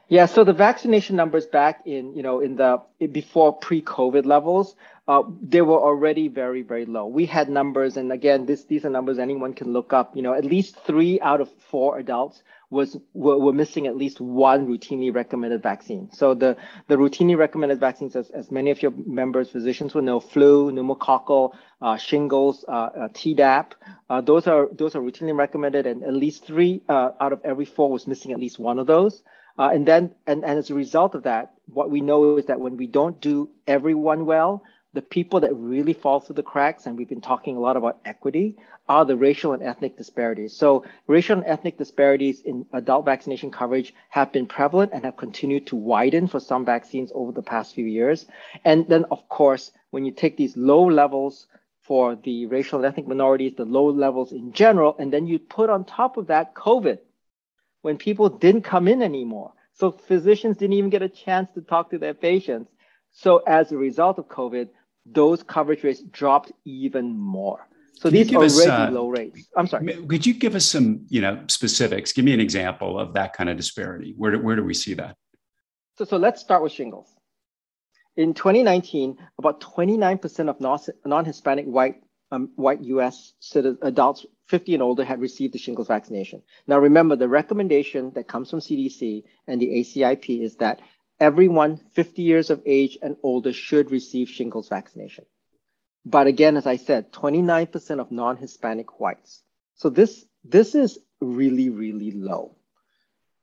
Yeah, 0.09 0.27
so 0.27 0.45
the 0.45 0.53
vaccination 0.53 1.17
numbers 1.17 1.47
back 1.47 1.83
in, 1.87 2.15
you 2.15 2.23
know, 2.23 2.41
in 2.41 2.57
the 2.57 2.83
before 3.13 3.55
pre-COVID 3.55 4.27
levels, 4.27 4.77
uh, 5.09 5.23
they 5.43 5.63
were 5.63 5.81
already 5.81 6.29
very, 6.29 6.63
very 6.63 6.87
low. 6.87 7.07
We 7.07 7.27
had 7.27 7.49
numbers, 7.49 7.97
and 7.97 8.13
again, 8.13 8.47
this 8.47 8.65
these 8.65 8.85
are 8.85 8.91
numbers 8.91 9.19
anyone 9.19 9.53
can 9.53 9.73
look 9.73 9.93
up. 9.93 10.15
You 10.15 10.23
know, 10.23 10.33
at 10.33 10.45
least 10.45 10.77
three 10.87 11.21
out 11.21 11.41
of 11.41 11.51
four 11.71 11.99
adults 11.99 12.43
was 12.71 12.97
were, 13.13 13.37
were 13.37 13.53
missing 13.53 13.89
at 13.89 13.97
least 13.97 14.21
one 14.21 14.69
routinely 14.69 15.13
recommended 15.13 15.61
vaccine. 15.61 16.09
So 16.13 16.35
the 16.35 16.57
the 16.87 16.97
routinely 16.97 17.37
recommended 17.37 17.81
vaccines, 17.81 18.15
as, 18.15 18.31
as 18.31 18.53
many 18.53 18.71
of 18.71 18.81
your 18.81 18.93
members, 18.93 19.51
physicians 19.51 19.93
will 19.93 20.03
know, 20.03 20.21
flu, 20.21 20.71
pneumococcal, 20.71 21.53
uh, 21.81 21.97
shingles, 21.97 22.65
uh, 22.69 22.71
uh, 22.71 23.09
Tdap, 23.09 23.73
uh, 24.09 24.21
those 24.21 24.47
are 24.47 24.69
those 24.73 24.94
are 24.94 25.01
routinely 25.01 25.37
recommended, 25.37 25.85
and 25.85 26.05
at 26.05 26.15
least 26.15 26.47
three 26.47 26.81
uh, 26.89 27.11
out 27.21 27.32
of 27.32 27.41
every 27.44 27.65
four 27.65 27.91
was 27.91 28.06
missing 28.06 28.31
at 28.31 28.39
least 28.39 28.61
one 28.61 28.79
of 28.79 28.87
those. 28.87 29.25
Uh, 29.59 29.69
and 29.69 29.87
then, 29.87 30.15
and, 30.27 30.44
and 30.44 30.59
as 30.59 30.71
a 30.71 30.75
result 30.75 31.15
of 31.15 31.25
that, 31.25 31.53
what 31.67 31.91
we 31.91 32.01
know 32.01 32.39
is 32.39 32.47
that 32.47 32.59
when 32.59 32.77
we 32.79 32.87
don't 32.87 33.21
do 33.21 33.51
everyone 33.67 34.25
well, 34.25 34.63
the 34.94 35.03
people 35.03 35.41
that 35.41 35.55
really 35.55 35.94
fall 35.94 36.20
through 36.20 36.37
the 36.37 36.43
cracks, 36.43 36.87
and 36.87 36.99
we've 36.99 37.08
been 37.08 37.20
talking 37.20 37.56
a 37.56 37.61
lot 37.61 37.77
about 37.77 38.01
equity, 38.05 38.56
are 38.89 39.05
the 39.05 39.17
racial 39.17 39.53
and 39.53 39.63
ethnic 39.63 39.96
disparities. 39.96 40.55
So 40.55 40.84
racial 41.06 41.39
and 41.39 41.46
ethnic 41.46 41.79
disparities 41.79 42.43
in 42.43 42.67
adult 42.72 43.05
vaccination 43.06 43.51
coverage 43.51 43.94
have 44.11 44.32
been 44.32 44.46
prevalent 44.46 44.93
and 44.93 45.05
have 45.05 45.17
continued 45.17 45.67
to 45.69 45.77
widen 45.77 46.27
for 46.27 46.41
some 46.41 46.65
vaccines 46.65 47.11
over 47.15 47.32
the 47.32 47.43
past 47.43 47.75
few 47.75 47.87
years. 47.87 48.27
And 48.65 48.87
then, 48.89 49.06
of 49.11 49.29
course, 49.29 49.70
when 49.91 50.05
you 50.05 50.13
take 50.13 50.37
these 50.37 50.56
low 50.56 50.84
levels 50.84 51.46
for 51.81 52.17
the 52.17 52.46
racial 52.46 52.79
and 52.79 52.87
ethnic 52.87 53.08
minorities, 53.08 53.55
the 53.56 53.65
low 53.65 53.87
levels 53.87 54.32
in 54.32 54.53
general, 54.53 54.94
and 54.99 55.13
then 55.13 55.27
you 55.27 55.39
put 55.39 55.70
on 55.70 55.84
top 55.84 56.17
of 56.17 56.27
that 56.27 56.55
COVID, 56.55 56.99
when 57.82 57.99
people 57.99 58.29
didn't 58.29 58.63
come 58.63 58.89
in 58.89 59.03
anymore. 59.03 59.53
So 59.75 59.91
physicians 59.91 60.56
didn't 60.56 60.75
even 60.75 60.91
get 60.91 61.03
a 61.03 61.08
chance 61.08 61.49
to 61.55 61.61
talk 61.61 61.91
to 61.91 61.99
their 61.99 62.15
patients. 62.15 62.70
So 63.11 63.39
as 63.39 63.72
a 63.72 63.77
result 63.77 64.19
of 64.19 64.29
COVID, 64.29 64.69
those 65.06 65.43
coverage 65.43 65.82
rates 65.85 66.03
dropped 66.03 66.53
even 66.65 67.17
more. 67.17 67.67
So 67.94 68.11
Can 68.11 68.15
these 68.15 68.32
are 68.32 68.37
already 68.37 68.71
uh, 68.71 68.91
low 68.91 69.09
rates. 69.09 69.49
I'm 69.56 69.67
sorry. 69.67 69.94
Could 70.06 70.27
you 70.27 70.35
give 70.35 70.55
us 70.55 70.65
some, 70.65 71.06
you 71.09 71.21
know, 71.21 71.44
specifics? 71.49 72.13
Give 72.13 72.25
me 72.25 72.35
an 72.35 72.41
example 72.41 72.99
of 72.99 73.15
that 73.15 73.32
kind 73.32 73.49
of 73.49 73.56
disparity. 73.56 74.15
Where 74.17 74.32
do, 74.32 74.39
where 74.41 74.56
do 74.56 74.65
we 74.65 74.75
see 74.75 74.94
that? 74.94 75.17
So, 75.99 76.05
so 76.05 76.17
let's 76.17 76.41
start 76.41 76.63
with 76.63 76.73
shingles. 76.73 77.15
In 78.17 78.35
2019, 78.35 79.19
about 79.39 79.61
29% 79.61 80.49
of 80.49 80.61
non-Hispanic 81.05 81.67
white 81.67 82.03
um, 82.31 82.51
white 82.56 82.82
U.S. 82.85 83.35
adults 83.82 84.25
50 84.49 84.75
and 84.75 84.82
older 84.82 85.05
had 85.05 85.21
received 85.21 85.53
the 85.55 85.59
shingles 85.59 85.89
vaccination. 85.89 86.43
Now, 86.67 86.79
remember, 86.79 87.15
the 87.15 87.29
recommendation 87.29 88.11
that 88.15 88.27
comes 88.27 88.51
from 88.51 88.61
CDC 88.61 89.23
and 89.47 89.61
the 89.61 89.69
ACIP 89.69 90.43
is 90.43 90.56
that 90.56 90.81
everyone 91.22 91.76
50 91.93 92.20
years 92.20 92.50
of 92.50 92.60
age 92.67 92.98
and 93.00 93.17
older 93.22 93.52
should 93.52 93.93
receive 93.93 94.29
shingles 94.29 94.69
vaccination. 94.69 95.24
But 96.05 96.26
again, 96.26 96.56
as 96.56 96.67
I 96.67 96.79
said, 96.79 97.12
29% 97.12 98.00
of 98.00 98.10
non-Hispanic 98.10 98.98
whites. 98.98 99.41
So 99.76 99.88
this, 99.88 100.24
this 100.43 100.74
is 100.74 100.98
really, 101.20 101.70
really 101.70 102.10
low. 102.10 102.56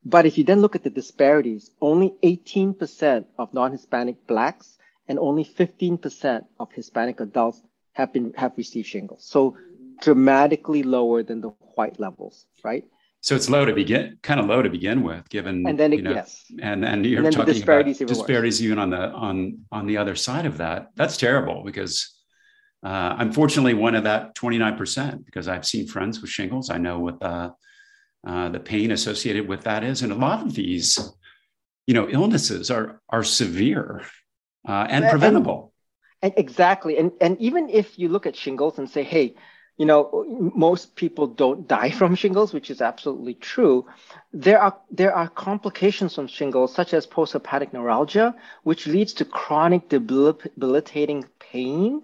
But 0.04 0.26
if 0.26 0.38
you 0.38 0.44
then 0.44 0.60
look 0.60 0.76
at 0.76 0.84
the 0.84 0.90
disparities, 0.90 1.72
only 1.80 2.16
18% 2.22 3.26
of 3.38 3.54
non-Hispanic 3.54 4.28
blacks 4.28 4.78
and 5.08 5.18
only 5.18 5.46
15% 5.46 6.46
of 6.60 6.74
Hispanic 6.74 7.22
adults 7.22 7.62
have 7.94 8.12
been 8.12 8.34
have 8.36 8.54
received 8.58 8.88
shingles. 8.88 9.24
So 9.26 9.56
dramatically 10.02 10.84
lower 10.84 11.24
than 11.24 11.40
the 11.42 11.50
white 11.76 12.00
levels, 12.00 12.46
right? 12.64 12.86
So 13.22 13.36
it's 13.36 13.50
low 13.50 13.66
to 13.66 13.74
begin, 13.74 14.18
kind 14.24 14.40
of 14.40 14.46
low 14.46 14.62
to 14.62 14.70
begin 14.70 15.04
with, 15.04 15.28
given 15.30 15.68
and 15.68 15.78
then 15.78 15.92
it, 15.92 15.98
you 15.98 16.02
know, 16.04 16.14
yes, 16.14 16.46
and 16.62 16.86
and 16.86 17.06
you're 17.06 17.26
and 17.26 17.36
talking 17.36 17.54
disparities 17.54 18.00
about 18.00 18.14
disparities 18.14 18.64
even 18.64 18.80
on 18.80 18.90
the 18.90 19.10
on 19.12 19.60
on 19.72 19.88
the 19.88 19.98
other 19.98 20.16
side 20.16 20.46
of 20.46 20.58
that. 20.58 20.88
That's 20.96 21.18
terrible 21.18 21.64
because 21.66 22.18
uh, 22.82 23.16
I'm 23.18 23.34
fortunately 23.34 23.74
one 23.74 23.96
of 23.96 24.06
that 24.06 24.36
29 24.36 24.78
percent 24.78 25.26
because 25.26 25.50
I've 25.50 25.66
seen 25.66 25.86
friends 25.86 26.22
with 26.22 26.30
shingles. 26.30 26.70
I 26.70 26.78
know 26.78 27.00
what 27.00 27.20
the 27.20 27.54
uh, 28.26 28.50
the 28.50 28.60
pain 28.60 28.92
associated 28.92 29.50
with 29.50 29.64
that 29.64 29.84
is, 29.84 30.02
and 30.02 30.14
a 30.14 30.16
lot 30.16 30.42
of 30.46 30.54
these, 30.54 30.98
you 31.88 31.94
know, 31.94 32.08
illnesses 32.08 32.72
are 32.72 33.02
are 33.10 33.24
severe 33.24 34.02
uh, 34.66 34.88
and 34.90 35.10
preventable. 35.10 35.74
And, 36.22 36.32
and 36.32 36.40
exactly, 36.40 36.98
and 36.98 37.12
and 37.20 37.38
even 37.42 37.68
if 37.68 38.00
you 38.00 38.08
look 38.08 38.26
at 38.26 38.38
shingles 38.38 38.80
and 38.80 38.90
say, 38.90 39.04
hey 39.04 39.36
you 39.80 39.86
know 39.86 40.26
most 40.56 40.96
people 40.98 41.26
don't 41.26 41.66
die 41.68 41.90
from 41.90 42.14
shingles 42.14 42.54
which 42.54 42.70
is 42.70 42.82
absolutely 42.82 43.34
true. 43.34 43.86
There 44.34 44.62
are 44.62 44.78
there 44.92 45.16
are 45.16 45.30
complications 45.30 46.14
from 46.16 46.28
shingles 46.28 46.76
such 46.76 46.94
as 46.94 47.08
postherpetic 47.08 47.72
neuralgia 47.72 48.36
which 48.64 48.88
leads 48.88 49.14
to 49.14 49.26
chronic 49.26 49.88
debilitating 49.88 51.26
pain 51.40 52.04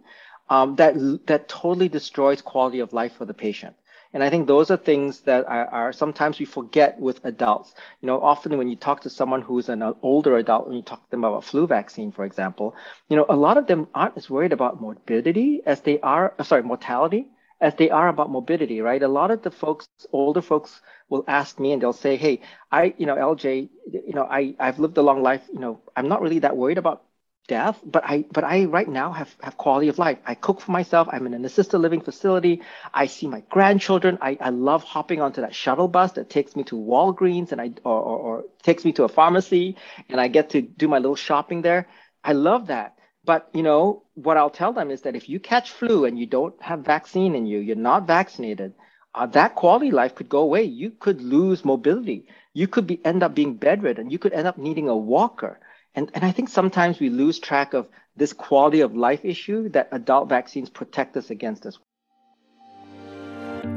um, 0.50 0.78
that 0.78 0.96
that 1.28 1.50
totally 1.50 1.90
destroys 1.90 2.42
quality 2.42 2.80
of 2.80 2.94
life 2.94 3.14
for 3.18 3.26
the 3.26 3.34
patient. 3.34 3.76
And 4.14 4.24
i 4.24 4.30
think 4.30 4.48
those 4.48 4.72
are 4.72 4.78
things 4.78 5.20
that 5.30 5.46
are, 5.46 5.68
are, 5.80 5.92
sometimes 5.92 6.40
we 6.40 6.46
forget 6.46 6.98
with 6.98 7.20
adults. 7.26 7.74
You 8.00 8.08
know 8.08 8.22
often 8.22 8.58
when 8.58 8.70
you 8.70 8.78
talk 8.78 9.02
to 9.02 9.10
someone 9.10 9.42
who's 9.42 9.68
an 9.68 9.84
older 10.02 10.38
adult 10.38 10.68
when 10.68 10.78
you 10.78 10.82
talk 10.82 11.04
to 11.04 11.12
them 11.12 11.26
about 11.26 11.44
flu 11.44 11.68
vaccine 11.68 12.14
for 12.14 12.24
example 12.24 12.74
you 13.10 13.18
know 13.18 13.26
a 13.28 13.36
lot 13.36 13.58
of 13.58 13.68
them 13.68 13.88
aren't 13.94 14.16
as 14.16 14.30
worried 14.30 14.54
about 14.54 14.80
morbidity 14.80 15.62
as 15.66 15.82
they 15.82 16.00
are 16.00 16.34
sorry 16.42 16.64
mortality 16.64 17.28
as 17.62 17.76
they 17.76 17.90
are 17.90 18.08
about 18.08 18.30
morbidity, 18.30 18.82
right? 18.82 19.02
A 19.02 19.08
lot 19.08 19.32
of 19.32 19.42
the 19.42 19.52
folks, 19.52 19.88
older 20.12 20.42
folks, 20.42 20.82
will 21.10 21.24
ask 21.28 21.60
me 21.60 21.72
and 21.72 21.82
they'll 21.82 21.94
say, 21.94 22.16
"Hey, 22.18 22.42
I, 22.72 22.94
you 22.98 23.06
know, 23.06 23.16
LJ, 23.16 23.70
you 23.92 24.14
know, 24.14 24.24
I, 24.26 24.56
I've 24.60 24.80
lived 24.80 24.98
a 24.98 25.02
long 25.02 25.22
life. 25.24 25.44
You 25.54 25.60
know, 25.60 25.82
I'm 25.96 26.08
not 26.08 26.22
really 26.22 26.40
that 26.40 26.58
worried 26.58 26.78
about 26.78 27.04
death, 27.48 27.80
but 27.86 28.04
I, 28.04 28.26
but 28.32 28.44
I 28.44 28.66
right 28.66 28.88
now 28.88 29.12
have 29.12 29.36
have 29.42 29.56
quality 29.58 29.88
of 29.88 30.00
life. 30.00 30.18
I 30.26 30.34
cook 30.36 30.62
for 30.62 30.72
myself. 30.72 31.08
I'm 31.12 31.28
in 31.28 31.34
an 31.34 31.46
assisted 31.46 31.78
living 31.80 32.02
facility. 32.02 32.62
I 32.94 33.06
see 33.06 33.28
my 33.28 33.42
grandchildren. 33.50 34.18
I, 34.22 34.38
I 34.42 34.50
love 34.50 34.84
hopping 34.84 35.22
onto 35.22 35.42
that 35.42 35.54
shuttle 35.54 35.88
bus 35.88 36.14
that 36.14 36.30
takes 36.30 36.56
me 36.56 36.64
to 36.66 36.76
Walgreens 36.76 37.52
and 37.52 37.62
I 37.62 37.72
or, 37.84 38.00
or, 38.02 38.18
or 38.20 38.44
takes 38.64 38.84
me 38.84 38.94
to 38.94 39.04
a 39.04 39.10
pharmacy, 39.10 39.76
and 40.10 40.20
I 40.20 40.28
get 40.28 40.50
to 40.52 40.62
do 40.62 40.88
my 40.88 40.98
little 40.98 41.16
shopping 41.16 41.62
there. 41.62 41.88
I 42.24 42.34
love 42.34 42.68
that." 42.68 42.95
But 43.26 43.50
you 43.54 43.64
know 43.64 44.04
what 44.14 44.38
I'll 44.38 44.50
tell 44.52 44.74
them 44.74 44.92
is 44.92 45.02
that 45.02 45.16
if 45.16 45.28
you 45.30 45.40
catch 45.40 45.72
flu 45.72 46.06
and 46.06 46.20
you 46.20 46.28
don't 46.28 46.62
have 46.62 46.82
vaccine 46.82 47.36
in 47.36 47.46
you, 47.48 47.60
you're 47.60 47.76
not 47.76 48.08
vaccinated, 48.08 48.74
uh, 49.16 49.26
that 49.28 49.56
quality 49.56 49.92
life 49.92 50.16
could 50.16 50.30
go 50.30 50.40
away. 50.40 50.64
You 50.64 50.92
could 50.92 51.22
lose 51.22 51.66
mobility. 51.66 52.28
You 52.54 52.68
could 52.68 52.88
be 52.88 53.04
end 53.06 53.24
up 53.24 53.34
being 53.36 53.56
bedridden. 53.56 54.10
You 54.12 54.20
could 54.20 54.34
end 54.34 54.48
up 54.48 54.58
needing 54.58 54.90
a 54.90 54.96
walker. 54.96 55.60
And 55.96 56.12
and 56.14 56.24
I 56.26 56.32
think 56.32 56.50
sometimes 56.50 57.00
we 57.00 57.10
lose 57.10 57.40
track 57.40 57.74
of 57.74 57.90
this 58.16 58.34
quality 58.34 58.82
of 58.82 58.96
life 58.96 59.26
issue 59.26 59.70
that 59.70 59.90
adult 59.92 60.30
vaccines 60.30 60.70
protect 60.70 61.18
us 61.18 61.30
against 61.32 61.66
as 61.66 61.80
well. 61.80 61.88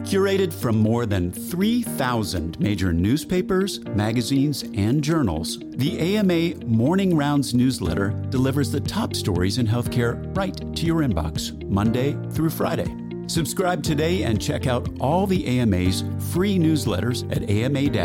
Curated 0.08 0.54
from 0.54 0.78
more 0.78 1.04
than 1.04 1.30
3,000 1.30 2.58
major 2.58 2.94
newspapers, 2.94 3.84
magazines, 3.88 4.62
and 4.74 5.04
journals, 5.04 5.58
the 5.76 6.16
AMA 6.16 6.64
Morning 6.64 7.14
Rounds 7.14 7.52
newsletter 7.52 8.14
delivers 8.30 8.72
the 8.72 8.80
top 8.80 9.14
stories 9.14 9.58
in 9.58 9.66
healthcare 9.66 10.34
right 10.34 10.56
to 10.74 10.86
your 10.86 11.02
inbox, 11.02 11.62
Monday 11.68 12.16
through 12.30 12.48
Friday. 12.48 12.86
Subscribe 13.26 13.82
today 13.82 14.22
and 14.22 14.40
check 14.40 14.66
out 14.66 14.88
all 14.98 15.26
the 15.26 15.46
AMA's 15.46 16.04
free 16.32 16.58
newsletters 16.58 17.30
at 17.30 17.42
ama-assn.org 17.50 17.96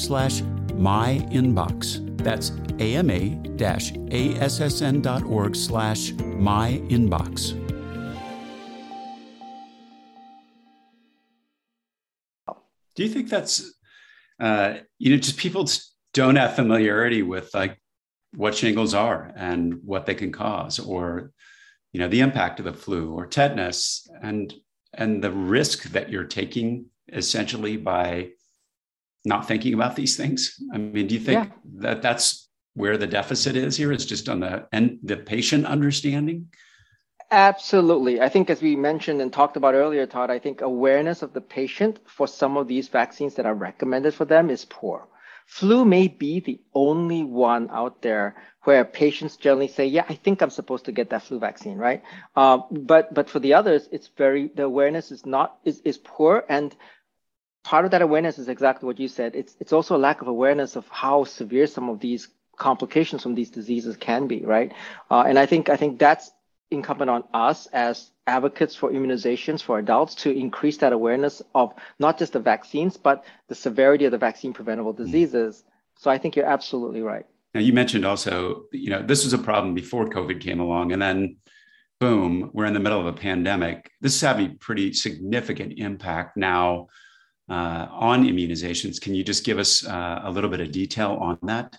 slash 0.00 0.40
myinbox. 0.40 2.16
That's 2.24 2.50
ama-assn.org 2.80 3.46
slash 5.54 6.10
myinbox. 6.10 7.59
Do 13.00 13.06
you 13.06 13.12
think 13.12 13.30
that's 13.30 13.72
uh, 14.38 14.74
you 14.98 15.10
know 15.10 15.16
just 15.16 15.38
people 15.38 15.66
don't 16.12 16.36
have 16.36 16.54
familiarity 16.54 17.22
with 17.22 17.48
like 17.54 17.80
what 18.36 18.54
shingles 18.54 18.92
are 18.92 19.32
and 19.36 19.80
what 19.82 20.04
they 20.04 20.14
can 20.14 20.32
cause, 20.32 20.78
or 20.78 21.32
you 21.94 22.00
know 22.00 22.08
the 22.08 22.20
impact 22.20 22.58
of 22.58 22.66
the 22.66 22.74
flu 22.74 23.14
or 23.14 23.26
tetanus, 23.26 24.06
and 24.20 24.52
and 24.92 25.24
the 25.24 25.30
risk 25.30 25.84
that 25.92 26.10
you're 26.10 26.24
taking 26.24 26.90
essentially 27.10 27.78
by 27.78 28.32
not 29.24 29.48
thinking 29.48 29.72
about 29.72 29.96
these 29.96 30.18
things. 30.18 30.62
I 30.70 30.76
mean, 30.76 31.06
do 31.06 31.14
you 31.14 31.22
think 31.22 31.44
yeah. 31.46 31.56
that 31.76 32.02
that's 32.02 32.50
where 32.74 32.98
the 32.98 33.06
deficit 33.06 33.56
is 33.56 33.78
here? 33.78 33.92
Is 33.92 34.04
just 34.04 34.28
on 34.28 34.40
the 34.40 34.68
and 34.74 34.98
the 35.02 35.16
patient 35.16 35.64
understanding? 35.64 36.48
Absolutely. 37.32 38.20
I 38.20 38.28
think, 38.28 38.50
as 38.50 38.60
we 38.60 38.74
mentioned 38.76 39.20
and 39.20 39.32
talked 39.32 39.56
about 39.56 39.74
earlier, 39.74 40.06
Todd, 40.06 40.30
I 40.30 40.38
think 40.40 40.60
awareness 40.62 41.22
of 41.22 41.32
the 41.32 41.40
patient 41.40 42.00
for 42.06 42.26
some 42.26 42.56
of 42.56 42.66
these 42.66 42.88
vaccines 42.88 43.34
that 43.36 43.46
are 43.46 43.54
recommended 43.54 44.14
for 44.14 44.24
them 44.24 44.50
is 44.50 44.64
poor. 44.64 45.06
Flu 45.46 45.84
may 45.84 46.08
be 46.08 46.40
the 46.40 46.60
only 46.74 47.22
one 47.24 47.68
out 47.70 48.02
there 48.02 48.36
where 48.64 48.84
patients 48.84 49.36
generally 49.36 49.68
say, 49.68 49.86
"Yeah, 49.86 50.04
I 50.08 50.14
think 50.14 50.42
I'm 50.42 50.50
supposed 50.50 50.84
to 50.86 50.92
get 50.92 51.10
that 51.10 51.22
flu 51.22 51.38
vaccine," 51.38 51.78
right? 51.78 52.02
Uh, 52.36 52.58
but 52.70 53.12
but 53.14 53.28
for 53.30 53.38
the 53.40 53.54
others, 53.54 53.88
it's 53.92 54.08
very 54.08 54.48
the 54.48 54.64
awareness 54.64 55.10
is 55.12 55.24
not 55.26 55.58
is 55.64 55.80
is 55.84 55.98
poor, 55.98 56.44
and 56.48 56.74
part 57.64 57.84
of 57.84 57.90
that 57.92 58.02
awareness 58.02 58.38
is 58.38 58.48
exactly 58.48 58.86
what 58.86 58.98
you 59.00 59.08
said. 59.08 59.34
It's 59.36 59.56
it's 59.60 59.72
also 59.72 59.96
a 59.96 59.98
lack 60.06 60.20
of 60.22 60.28
awareness 60.28 60.76
of 60.76 60.88
how 60.88 61.24
severe 61.24 61.66
some 61.66 61.88
of 61.88 62.00
these 62.00 62.28
complications 62.56 63.22
from 63.22 63.34
these 63.34 63.50
diseases 63.50 63.96
can 63.96 64.26
be, 64.26 64.44
right? 64.44 64.72
Uh, 65.10 65.24
and 65.26 65.38
I 65.38 65.46
think 65.46 65.68
I 65.68 65.76
think 65.76 65.98
that's 65.98 66.30
incumbent 66.70 67.10
on 67.10 67.24
us 67.34 67.66
as 67.72 68.10
advocates 68.26 68.74
for 68.74 68.90
immunizations 68.90 69.62
for 69.62 69.78
adults 69.78 70.14
to 70.14 70.30
increase 70.30 70.76
that 70.78 70.92
awareness 70.92 71.42
of 71.54 71.74
not 71.98 72.18
just 72.18 72.32
the 72.32 72.38
vaccines, 72.38 72.96
but 72.96 73.24
the 73.48 73.54
severity 73.54 74.04
of 74.04 74.12
the 74.12 74.18
vaccine 74.18 74.52
preventable 74.52 74.92
hmm. 74.92 75.04
diseases. 75.04 75.64
So 75.96 76.10
I 76.10 76.18
think 76.18 76.36
you're 76.36 76.46
absolutely 76.46 77.02
right. 77.02 77.26
Now 77.54 77.60
you 77.60 77.72
mentioned 77.72 78.04
also, 78.04 78.64
you 78.72 78.90
know, 78.90 79.02
this 79.02 79.24
was 79.24 79.32
a 79.32 79.38
problem 79.38 79.74
before 79.74 80.06
COVID 80.06 80.40
came 80.40 80.60
along, 80.60 80.92
and 80.92 81.02
then 81.02 81.36
boom, 81.98 82.50
we're 82.54 82.64
in 82.64 82.74
the 82.74 82.80
middle 82.80 83.00
of 83.00 83.06
a 83.06 83.12
pandemic. 83.12 83.90
This 84.00 84.14
is 84.14 84.20
having 84.20 84.56
pretty 84.58 84.92
significant 84.92 85.74
impact 85.76 86.36
now 86.36 86.88
uh, 87.50 87.88
on 87.90 88.24
immunizations. 88.24 89.00
Can 89.00 89.14
you 89.14 89.24
just 89.24 89.44
give 89.44 89.58
us 89.58 89.86
uh, 89.86 90.20
a 90.22 90.30
little 90.30 90.48
bit 90.48 90.60
of 90.60 90.70
detail 90.70 91.18
on 91.20 91.38
that? 91.42 91.76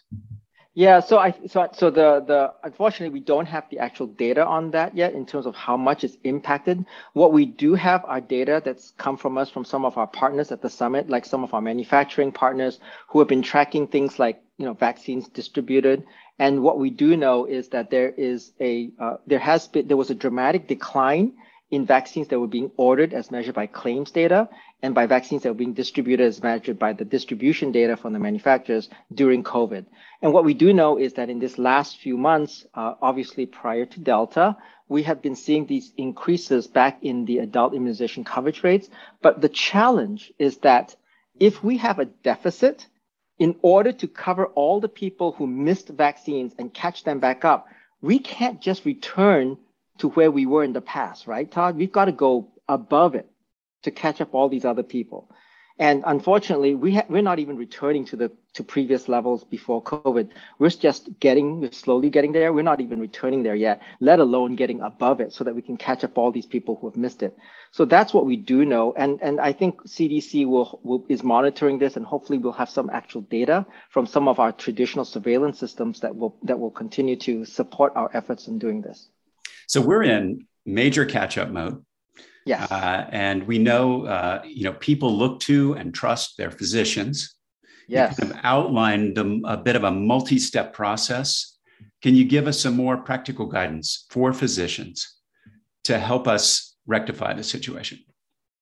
Yeah, 0.74 1.02
so 1.02 1.18
I 1.20 1.34
so 1.48 1.68
so 1.74 1.90
the 1.90 2.24
the 2.26 2.54
unfortunately 2.64 3.12
we 3.14 3.26
don't 3.26 3.46
have 3.48 3.66
the 3.70 3.80
actual 3.80 4.08
data 4.08 4.46
on 4.46 4.72
that 4.72 4.96
yet 4.96 5.14
in 5.14 5.26
terms 5.26 5.46
of 5.46 5.54
how 5.54 5.76
much 5.76 6.06
it's 6.06 6.16
impacted. 6.24 6.86
What 7.12 7.34
we 7.34 7.46
do 7.46 7.76
have 7.76 8.06
are 8.06 8.22
data 8.22 8.62
that's 8.64 8.92
come 8.98 9.18
from 9.18 9.38
us 9.38 9.50
from 9.50 9.66
some 9.66 9.84
of 9.84 9.98
our 9.98 10.08
partners 10.08 10.50
at 10.50 10.62
the 10.62 10.70
summit, 10.70 11.10
like 11.10 11.26
some 11.26 11.44
of 11.44 11.54
our 11.54 11.60
manufacturing 11.62 12.32
partners 12.32 12.80
who 13.10 13.20
have 13.20 13.28
been 13.28 13.42
tracking 13.42 13.88
things 13.88 14.18
like 14.18 14.42
you 14.58 14.66
know 14.66 14.74
vaccines 14.74 15.28
distributed. 15.28 16.06
And 16.40 16.64
what 16.64 16.80
we 16.80 16.90
do 16.90 17.18
know 17.18 17.44
is 17.46 17.68
that 17.70 17.90
there 17.92 18.10
is 18.10 18.54
a 18.62 18.92
uh, 18.98 19.18
there 19.28 19.40
has 19.40 19.68
been 19.68 19.90
there 19.90 19.98
was 19.98 20.10
a 20.10 20.16
dramatic 20.16 20.70
decline 20.70 21.34
in 21.72 21.86
vaccines 21.86 22.28
that 22.28 22.40
were 22.40 22.48
being 22.48 22.70
ordered 22.76 23.14
as 23.14 23.32
measured 23.32 23.56
by 23.56 23.66
claims 23.66 24.12
data 24.12 24.50
and 24.84 24.94
by 24.94 25.06
vaccines 25.06 25.44
that 25.44 25.50
were 25.50 25.56
being 25.56 25.74
distributed 25.74 26.26
as 26.26 26.44
measured 26.44 26.78
by 26.78 26.92
the 26.92 27.06
distribution 27.06 27.72
data 27.72 27.96
from 27.96 28.12
the 28.12 28.20
manufacturers 28.20 28.90
during 29.14 29.42
COVID. 29.42 29.86
And 30.22 30.34
what 30.34 30.44
we 30.44 30.54
do 30.54 30.74
know 30.74 30.98
is 30.98 31.14
that 31.14 31.30
in 31.30 31.40
this 31.40 31.58
last 31.58 31.98
few 31.98 32.18
months, 32.18 32.66
uh, 32.74 32.96
obviously 33.02 33.46
prior 33.46 33.86
to 33.86 34.00
Delta, 34.02 34.58
we 34.90 35.04
have 35.04 35.22
been 35.22 35.38
seeing 35.38 35.66
these 35.66 35.94
increases 35.96 36.68
back 36.68 37.00
in 37.02 37.24
the 37.24 37.38
adult 37.40 37.74
immunization 37.74 38.26
coverage 38.26 38.64
rates. 38.64 38.90
But 39.22 39.40
the 39.40 39.50
challenge 39.50 40.34
is 40.38 40.58
that 40.58 40.96
if 41.40 41.64
we 41.64 41.78
have 41.78 42.00
a 42.00 42.06
deficit, 42.06 42.86
in 43.40 43.56
order 43.62 43.94
to 43.94 44.08
cover 44.08 44.48
all 44.48 44.82
the 44.82 44.90
people 44.90 45.32
who 45.32 45.48
missed 45.48 45.88
vaccines 45.88 46.54
and 46.60 46.74
catch 46.74 47.06
them 47.06 47.20
back 47.20 47.46
up, 47.46 47.68
we 48.02 48.20
can't 48.20 48.62
just 48.62 48.86
return 48.86 49.58
to 50.02 50.10
where 50.10 50.32
we 50.32 50.46
were 50.46 50.64
in 50.64 50.74
the 50.74 50.82
past, 50.82 51.28
right, 51.28 51.50
Todd? 51.50 51.78
We've 51.78 51.92
got 51.92 52.06
to 52.06 52.12
go 52.12 52.52
above 52.68 53.16
it 53.16 53.30
to 53.84 53.92
catch 53.92 54.20
up 54.20 54.34
all 54.34 54.50
these 54.50 54.66
other 54.66 54.84
people. 54.84 55.30
And 55.78 56.04
unfortunately, 56.06 56.76
we 56.76 56.96
ha- 56.96 57.06
we're 57.08 57.22
not 57.22 57.40
even 57.40 57.58
returning 57.58 58.06
to 58.06 58.16
the 58.16 58.32
to 58.54 58.64
previous 58.64 59.08
levels 59.08 59.44
before 59.44 59.82
COVID. 59.82 60.30
We're 60.60 60.70
just 60.70 61.20
getting, 61.20 61.62
we're 61.62 61.72
slowly 61.72 62.10
getting 62.10 62.34
there. 62.34 62.52
We're 62.52 62.64
not 62.64 62.82
even 62.82 63.00
returning 63.00 63.44
there 63.44 63.56
yet, 63.56 63.82
let 64.00 64.20
alone 64.20 64.56
getting 64.56 64.82
above 64.82 65.22
it 65.22 65.34
so 65.34 65.44
that 65.44 65.56
we 65.56 65.62
can 65.62 65.78
catch 65.78 66.04
up 66.04 66.18
all 66.18 66.32
these 66.32 66.46
people 66.46 66.76
who 66.76 66.90
have 66.90 66.98
missed 66.98 67.24
it. 67.24 67.38
So 67.72 67.86
that's 67.86 68.14
what 68.14 68.26
we 68.26 68.36
do 68.36 68.66
know. 68.66 68.94
And, 68.98 69.20
and 69.22 69.40
I 69.40 69.54
think 69.54 69.82
CDC 69.84 70.46
will, 70.48 70.80
will 70.84 71.06
is 71.08 71.24
monitoring 71.24 71.80
this 71.80 71.96
and 71.96 72.06
hopefully 72.06 72.40
we'll 72.40 72.52
have 72.54 72.70
some 72.70 72.90
actual 72.90 73.22
data 73.22 73.66
from 73.90 74.06
some 74.06 74.28
of 74.28 74.40
our 74.40 74.52
traditional 74.52 75.06
surveillance 75.06 75.58
systems 75.58 76.02
that 76.02 76.16
will 76.16 76.36
that 76.44 76.60
will 76.60 76.72
continue 76.72 77.16
to 77.18 77.46
support 77.46 77.94
our 77.96 78.10
efforts 78.14 78.48
in 78.48 78.60
doing 78.60 78.82
this. 78.82 79.08
So 79.72 79.80
we're 79.80 80.04
in 80.04 80.48
major 80.66 81.06
catch-up 81.06 81.50
mode. 81.50 81.82
Yes. 82.46 82.70
Uh, 82.70 83.08
and 83.10 83.48
we 83.48 83.58
know, 83.58 84.06
uh, 84.06 84.42
you 84.46 84.66
know, 84.66 84.74
people 84.74 85.18
look 85.18 85.40
to 85.42 85.76
and 85.76 85.94
trust 85.94 86.36
their 86.36 86.52
physicians. 86.52 87.36
Yes. 87.88 88.18
You 88.18 88.26
kind 88.26 88.34
of 88.34 88.40
outlined 88.44 89.18
a, 89.18 89.40
a 89.46 89.56
bit 89.56 89.78
of 89.78 89.86
a 89.86 89.92
multi-step 89.92 90.74
process. 90.74 91.58
Can 92.02 92.16
you 92.16 92.26
give 92.26 92.48
us 92.48 92.60
some 92.60 92.76
more 92.76 92.98
practical 92.98 93.46
guidance 93.46 94.08
for 94.10 94.34
physicians 94.34 95.20
to 95.86 95.98
help 95.98 96.28
us 96.28 96.76
rectify 96.86 97.34
the 97.34 97.44
situation? 97.44 98.00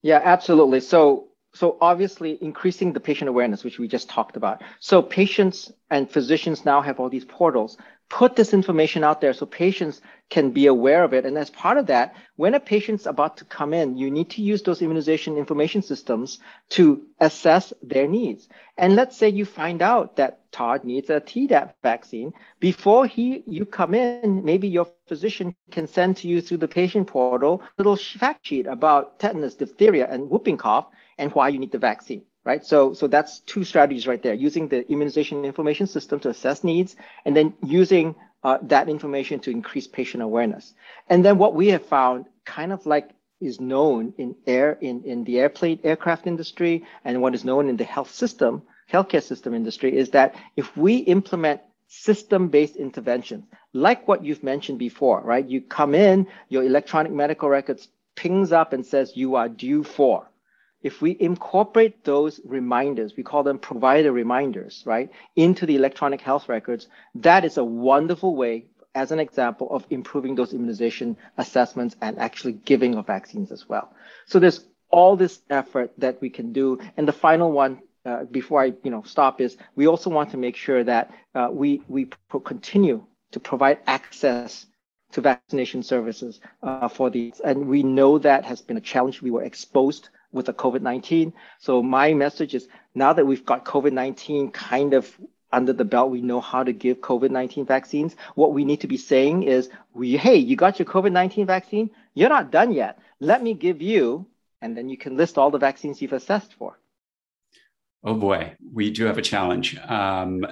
Yeah, 0.03 0.21
absolutely. 0.23 0.79
So 0.79 1.28
so 1.59 1.77
obviously 1.81 2.37
increasing 2.41 2.93
the 2.93 3.01
patient 3.01 3.27
awareness, 3.27 3.65
which 3.65 3.79
we 3.79 3.87
just 3.89 4.09
talked 4.09 4.37
about. 4.37 4.61
So 4.79 5.01
patients 5.01 5.69
and 5.91 6.09
physicians 6.09 6.63
now 6.63 6.79
have 6.81 7.01
all 7.01 7.09
these 7.09 7.25
portals 7.25 7.77
put 8.07 8.35
this 8.37 8.53
information 8.53 9.03
out 9.03 9.19
there 9.19 9.33
so 9.33 9.45
patients 9.45 10.01
can 10.29 10.51
be 10.51 10.67
aware 10.67 11.03
of 11.03 11.13
it. 11.13 11.25
And 11.25 11.37
as 11.37 11.49
part 11.49 11.77
of 11.77 11.87
that, 11.87 12.15
when 12.37 12.55
a 12.55 12.59
patient's 12.59 13.05
about 13.05 13.37
to 13.37 13.45
come 13.45 13.73
in, 13.73 13.97
you 13.97 14.09
need 14.09 14.29
to 14.31 14.41
use 14.41 14.63
those 14.63 14.81
immunization 14.81 15.37
information 15.37 15.81
systems 15.81 16.39
to 16.69 17.03
assess 17.19 17.73
their 17.83 18.07
needs. 18.07 18.47
And 18.77 18.95
let's 18.95 19.17
say 19.17 19.27
you 19.27 19.45
find 19.45 19.81
out 19.81 20.15
that 20.15 20.51
Todd 20.51 20.85
needs 20.85 21.09
a 21.09 21.19
Tdap 21.19 21.73
vaccine. 21.83 22.33
Before 22.59 23.05
he 23.05 23.43
you 23.45 23.65
come 23.65 23.93
in, 23.93 24.45
maybe 24.45 24.69
your 24.69 24.87
physician 25.07 25.53
can 25.71 25.87
send 25.87 26.17
to 26.17 26.27
you 26.29 26.41
through 26.41 26.57
the 26.57 26.67
patient 26.67 27.07
portal 27.07 27.61
a 27.61 27.69
little 27.77 27.97
fact 27.97 28.47
sheet 28.47 28.65
about 28.65 29.19
tetanus, 29.19 29.55
diphtheria, 29.55 30.07
and 30.09 30.29
whooping 30.29 30.57
cough 30.57 30.87
and 31.19 31.31
why 31.33 31.49
you 31.49 31.59
need 31.59 31.71
the 31.71 31.77
vaccine 31.77 32.23
right? 32.45 32.65
So, 32.65 32.93
so 32.93 33.07
that's 33.07 33.41
two 33.41 33.63
strategies 33.63 34.07
right 34.07 34.23
there, 34.23 34.33
using 34.33 34.69
the 34.69 34.89
immunization 34.89 35.45
information 35.45 35.87
system 35.87 36.19
to 36.21 36.29
assess 36.29 36.63
needs 36.63 36.95
and 37.25 37.35
then 37.35 37.53
using 37.63 38.15
uh, 38.43 38.57
that 38.63 38.89
information 38.89 39.39
to 39.41 39.51
increase 39.51 39.87
patient 39.87 40.23
awareness. 40.23 40.73
And 41.09 41.23
then 41.23 41.37
what 41.37 41.53
we 41.53 41.67
have 41.67 41.85
found 41.85 42.25
kind 42.45 42.71
of 42.71 42.85
like 42.85 43.11
is 43.41 43.59
known 43.59 44.13
in 44.17 44.35
air 44.47 44.77
in, 44.81 45.03
in 45.03 45.23
the 45.23 45.39
airplane 45.39 45.79
aircraft 45.83 46.27
industry 46.27 46.85
and 47.05 47.21
what 47.21 47.35
is 47.35 47.45
known 47.45 47.69
in 47.69 47.77
the 47.77 47.83
health 47.83 48.11
system, 48.11 48.63
healthcare 48.91 49.23
system 49.23 49.53
industry 49.53 49.95
is 49.95 50.09
that 50.11 50.35
if 50.55 50.75
we 50.75 50.97
implement 50.97 51.61
system-based 51.87 52.75
interventions, 52.75 53.45
like 53.73 54.07
what 54.07 54.23
you've 54.23 54.43
mentioned 54.43 54.79
before, 54.79 55.21
right? 55.21 55.45
You 55.45 55.61
come 55.61 55.95
in, 55.95 56.27
your 56.49 56.63
electronic 56.63 57.11
medical 57.11 57.49
records 57.49 57.87
pings 58.15 58.51
up 58.51 58.73
and 58.73 58.85
says 58.85 59.15
you 59.15 59.35
are 59.35 59.49
due 59.49 59.83
for 59.83 60.27
if 60.81 61.01
we 61.01 61.17
incorporate 61.19 62.03
those 62.03 62.39
reminders, 62.45 63.15
we 63.17 63.23
call 63.23 63.43
them 63.43 63.59
provider 63.59 64.11
reminders, 64.11 64.83
right, 64.85 65.09
into 65.35 65.65
the 65.65 65.75
electronic 65.75 66.21
health 66.21 66.47
records, 66.47 66.87
that 67.15 67.43
is 67.43 67.57
a 67.57 67.63
wonderful 67.63 68.35
way, 68.35 68.65
as 68.95 69.11
an 69.11 69.19
example, 69.19 69.67
of 69.71 69.85
improving 69.89 70.35
those 70.35 70.53
immunization 70.53 71.17
assessments 71.37 71.95
and 72.01 72.17
actually 72.17 72.53
giving 72.53 72.95
of 72.95 73.07
vaccines 73.07 73.51
as 73.51 73.67
well. 73.67 73.93
So 74.25 74.39
there's 74.39 74.65
all 74.89 75.15
this 75.15 75.41
effort 75.49 75.91
that 75.97 76.21
we 76.21 76.29
can 76.29 76.53
do. 76.53 76.79
And 76.97 77.07
the 77.07 77.13
final 77.13 77.51
one, 77.51 77.81
uh, 78.05 78.23
before 78.23 78.61
I 78.61 78.73
you 78.83 78.91
know 78.91 79.03
stop, 79.03 79.41
is 79.41 79.57
we 79.75 79.87
also 79.87 80.09
want 80.09 80.31
to 80.31 80.37
make 80.37 80.55
sure 80.55 80.83
that 80.83 81.11
uh, 81.35 81.49
we 81.51 81.83
we 81.87 82.05
pro- 82.29 82.39
continue 82.39 83.05
to 83.31 83.39
provide 83.39 83.79
access 83.85 84.65
to 85.11 85.21
vaccination 85.21 85.83
services 85.83 86.39
uh, 86.63 86.87
for 86.87 87.09
these. 87.09 87.39
And 87.39 87.67
we 87.67 87.83
know 87.83 88.17
that 88.19 88.45
has 88.45 88.61
been 88.61 88.77
a 88.77 88.81
challenge. 88.81 89.21
We 89.21 89.31
were 89.31 89.43
exposed 89.43 90.09
with 90.31 90.45
the 90.45 90.53
COVID-19. 90.53 91.33
So 91.59 91.81
my 91.81 92.13
message 92.13 92.53
is 92.53 92.67
now 92.95 93.13
that 93.13 93.25
we've 93.25 93.45
got 93.45 93.65
COVID-19 93.65 94.53
kind 94.53 94.93
of 94.93 95.17
under 95.51 95.73
the 95.73 95.85
belt, 95.85 96.11
we 96.11 96.21
know 96.21 96.41
how 96.41 96.63
to 96.63 96.71
give 96.71 96.99
COVID-19 97.01 97.67
vaccines. 97.67 98.15
What 98.35 98.53
we 98.53 98.65
need 98.65 98.81
to 98.81 98.87
be 98.87 98.97
saying 98.97 99.43
is, 99.43 99.69
we, 99.93 100.15
hey, 100.15 100.35
you 100.35 100.55
got 100.55 100.77
your 100.77 100.85
COVID-19 100.85 101.47
vaccine? 101.47 101.89
You're 102.13 102.29
not 102.29 102.51
done 102.51 102.71
yet. 102.71 102.99
Let 103.19 103.41
me 103.41 103.53
give 103.53 103.81
you, 103.81 104.27
and 104.61 104.77
then 104.77 104.89
you 104.89 104.97
can 104.97 105.17
list 105.17 105.37
all 105.37 105.49
the 105.49 105.57
vaccines 105.57 106.01
you've 106.01 106.13
assessed 106.13 106.53
for. 106.53 106.77
Oh 108.03 108.13
boy, 108.13 108.55
we 108.73 108.91
do 108.91 109.05
have 109.05 109.17
a 109.17 109.23
challenge. 109.23 109.77
Um, 109.79 110.45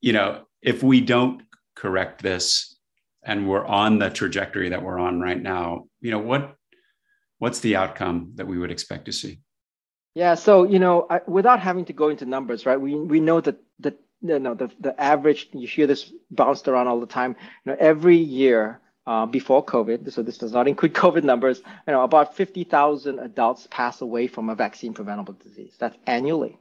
you 0.00 0.12
know, 0.12 0.44
if 0.62 0.82
we 0.82 1.00
don't 1.00 1.42
correct 1.74 2.22
this 2.22 2.76
and 3.24 3.48
we're 3.48 3.64
on 3.64 3.98
the 3.98 4.10
trajectory 4.10 4.68
that 4.68 4.82
we're 4.82 4.98
on 4.98 5.20
right 5.20 5.40
now, 5.40 5.86
you 6.00 6.10
know, 6.10 6.18
what 6.18 6.56
what's 7.38 7.60
the 7.60 7.76
outcome 7.76 8.32
that 8.34 8.46
we 8.46 8.58
would 8.58 8.70
expect 8.70 9.06
to 9.06 9.12
see? 9.12 9.40
Yeah, 10.14 10.34
so 10.34 10.64
you 10.64 10.78
know, 10.78 11.06
I, 11.10 11.20
without 11.26 11.60
having 11.60 11.84
to 11.86 11.92
go 11.92 12.08
into 12.08 12.24
numbers, 12.24 12.64
right? 12.64 12.80
We 12.80 12.94
we 12.94 13.20
know 13.20 13.40
that 13.40 13.56
the 13.78 13.94
you 14.22 14.38
know 14.38 14.54
the 14.54 14.70
the 14.80 14.98
average 14.98 15.48
you 15.52 15.68
hear 15.68 15.86
this 15.86 16.10
bounced 16.30 16.68
around 16.68 16.88
all 16.88 17.00
the 17.00 17.06
time. 17.06 17.36
You 17.64 17.72
know, 17.72 17.76
every 17.78 18.16
year 18.16 18.80
uh, 19.06 19.26
before 19.26 19.64
COVID, 19.64 20.10
so 20.10 20.22
this 20.22 20.38
does 20.38 20.52
not 20.52 20.68
include 20.68 20.94
COVID 21.04 21.22
numbers. 21.22 21.60
You 21.86 21.92
know, 21.92 22.02
about 22.02 22.34
fifty 22.34 22.64
thousand 22.64 23.18
adults 23.18 23.68
pass 23.70 24.00
away 24.00 24.26
from 24.26 24.48
a 24.48 24.54
vaccine 24.54 24.94
preventable 24.94 25.34
disease. 25.34 25.76
That's 25.78 25.96
annually. 26.06 26.58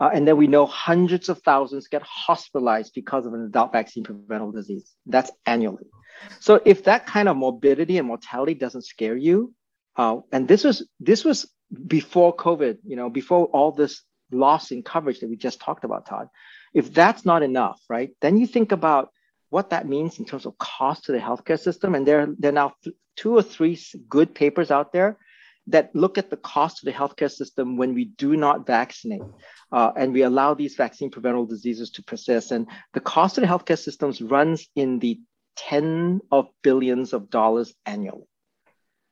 Uh, 0.00 0.10
and 0.14 0.26
then 0.26 0.38
we 0.38 0.46
know 0.46 0.64
hundreds 0.64 1.28
of 1.28 1.42
thousands 1.42 1.86
get 1.86 2.02
hospitalized 2.02 2.92
because 2.94 3.26
of 3.26 3.34
an 3.34 3.44
adult 3.44 3.70
vaccine 3.70 4.02
preventable 4.02 4.50
disease. 4.50 4.96
That's 5.06 5.30
annually. 5.44 5.86
So 6.40 6.60
if 6.64 6.84
that 6.84 7.06
kind 7.06 7.28
of 7.28 7.36
morbidity 7.36 7.98
and 7.98 8.08
mortality 8.08 8.54
doesn't 8.54 8.82
scare 8.82 9.16
you, 9.16 9.54
uh, 10.00 10.20
and 10.32 10.48
this 10.48 10.64
was 10.64 10.88
this 10.98 11.26
was 11.26 11.38
before 11.86 12.34
COVID, 12.34 12.78
you 12.86 12.96
know, 12.96 13.10
before 13.10 13.44
all 13.56 13.70
this 13.70 14.00
loss 14.32 14.70
in 14.70 14.82
coverage 14.82 15.20
that 15.20 15.28
we 15.28 15.36
just 15.36 15.60
talked 15.60 15.84
about, 15.84 16.06
Todd. 16.06 16.28
If 16.72 16.94
that's 16.94 17.26
not 17.26 17.42
enough, 17.42 17.78
right, 17.90 18.10
then 18.22 18.38
you 18.38 18.46
think 18.46 18.72
about 18.72 19.10
what 19.50 19.68
that 19.70 19.86
means 19.86 20.18
in 20.18 20.24
terms 20.24 20.46
of 20.46 20.56
cost 20.56 21.04
to 21.04 21.12
the 21.12 21.18
healthcare 21.18 21.60
system. 21.60 21.94
And 21.94 22.06
there, 22.06 22.26
there 22.38 22.48
are 22.48 22.60
now 22.62 22.72
th- 22.82 22.96
two 23.16 23.36
or 23.36 23.42
three 23.42 23.78
good 24.08 24.34
papers 24.34 24.70
out 24.70 24.90
there 24.94 25.18
that 25.66 25.94
look 25.94 26.16
at 26.16 26.30
the 26.30 26.38
cost 26.38 26.80
of 26.80 26.86
the 26.86 26.98
healthcare 26.98 27.30
system 27.30 27.76
when 27.76 27.92
we 27.92 28.06
do 28.06 28.38
not 28.38 28.66
vaccinate 28.66 29.28
uh, 29.70 29.90
and 29.98 30.14
we 30.14 30.22
allow 30.22 30.54
these 30.54 30.76
vaccine 30.76 31.10
preventable 31.10 31.44
diseases 31.44 31.90
to 31.90 32.02
persist. 32.04 32.52
And 32.52 32.68
the 32.94 33.00
cost 33.00 33.36
of 33.36 33.42
the 33.42 33.48
healthcare 33.48 33.78
systems 33.78 34.22
runs 34.22 34.66
in 34.74 34.98
the 34.98 35.20
10 35.56 36.20
of 36.32 36.48
billions 36.62 37.12
of 37.12 37.28
dollars 37.28 37.74
annually. 37.84 38.24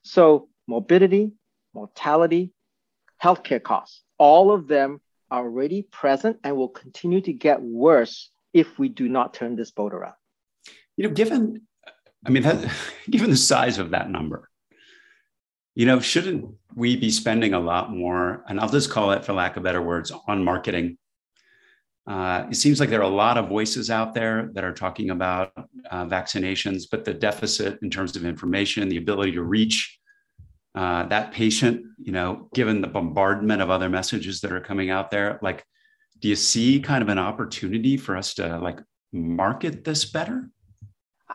So 0.03 0.48
morbidity, 0.69 1.33
mortality, 1.75 2.53
healthcare 3.21 3.63
costs. 3.63 4.03
All 4.19 4.53
of 4.53 4.69
them 4.69 5.01
are 5.31 5.45
already 5.45 5.83
present 5.83 6.39
and 6.45 6.57
will 6.57 6.69
continue 6.69 7.21
to 7.23 7.33
get 7.33 7.61
worse 7.61 8.31
if 8.53 8.79
we 8.79 8.89
do 8.89 9.09
not 9.09 9.35
turn 9.35 9.57
this 9.57 9.71
boat 9.71 9.93
around. 9.93 10.15
You 10.97 11.09
know, 11.09 11.15
given, 11.15 11.63
I 12.25 12.31
mean, 12.31 12.43
that, 12.45 12.73
given 13.11 13.31
the 13.31 13.37
size 13.37 13.79
of 13.79 13.91
that 13.91 14.11
number, 14.11 14.49
you 15.75 15.87
know, 15.87 16.01
shouldn't 16.01 16.55
we 16.75 16.97
be 16.97 17.11
spending 17.11 17.55
a 17.55 17.61
lot 17.61 17.93
more, 17.93 18.45
and 18.49 18.61
I'll 18.61 18.69
just 18.69 18.91
call 18.91 19.13
it, 19.13 19.25
for 19.25 19.33
lack 19.33 19.57
of 19.57 19.63
better 19.63 19.83
words, 19.83 20.13
on 20.27 20.45
marketing? 20.45 20.99
Uh, 22.07 22.47
it 22.51 22.55
seems 22.57 22.81
like 22.81 22.89
there 22.89 23.01
are 23.01 23.03
a 23.03 23.09
lot 23.09 23.37
of 23.37 23.49
voices 23.49 23.91
out 23.91 24.15
there 24.15 24.51
that 24.55 24.65
are 24.65 24.73
talking 24.73 25.11
about 25.11 25.53
uh, 25.91 26.07
vaccinations, 26.07 26.85
but 26.91 27.05
the 27.05 27.13
deficit 27.15 27.79
in 27.83 27.91
terms 27.91 28.17
of 28.17 28.25
information, 28.25 28.89
the 28.89 28.97
ability 28.97 29.33
to 29.33 29.43
reach 29.43 29.99
uh, 30.79 31.03
that 31.09 31.33
patient, 31.33 31.85
you 31.99 32.13
know, 32.13 32.49
given 32.55 32.81
the 32.81 32.87
bombardment 32.87 33.61
of 33.61 33.69
other 33.69 33.89
messages 33.89 34.41
that 34.41 34.53
are 34.53 34.61
coming 34.61 34.91
out 34.91 35.11
there, 35.11 35.37
like, 35.43 35.65
do 36.21 36.29
you 36.29 36.37
see 36.37 36.79
kind 36.79 37.03
of 37.03 37.09
an 37.09 37.19
opportunity 37.19 37.97
for 37.97 38.17
us 38.17 38.35
to 38.35 38.59
like 38.59 38.79
market 39.13 39.83
this 39.83 40.05
better? 40.05 40.49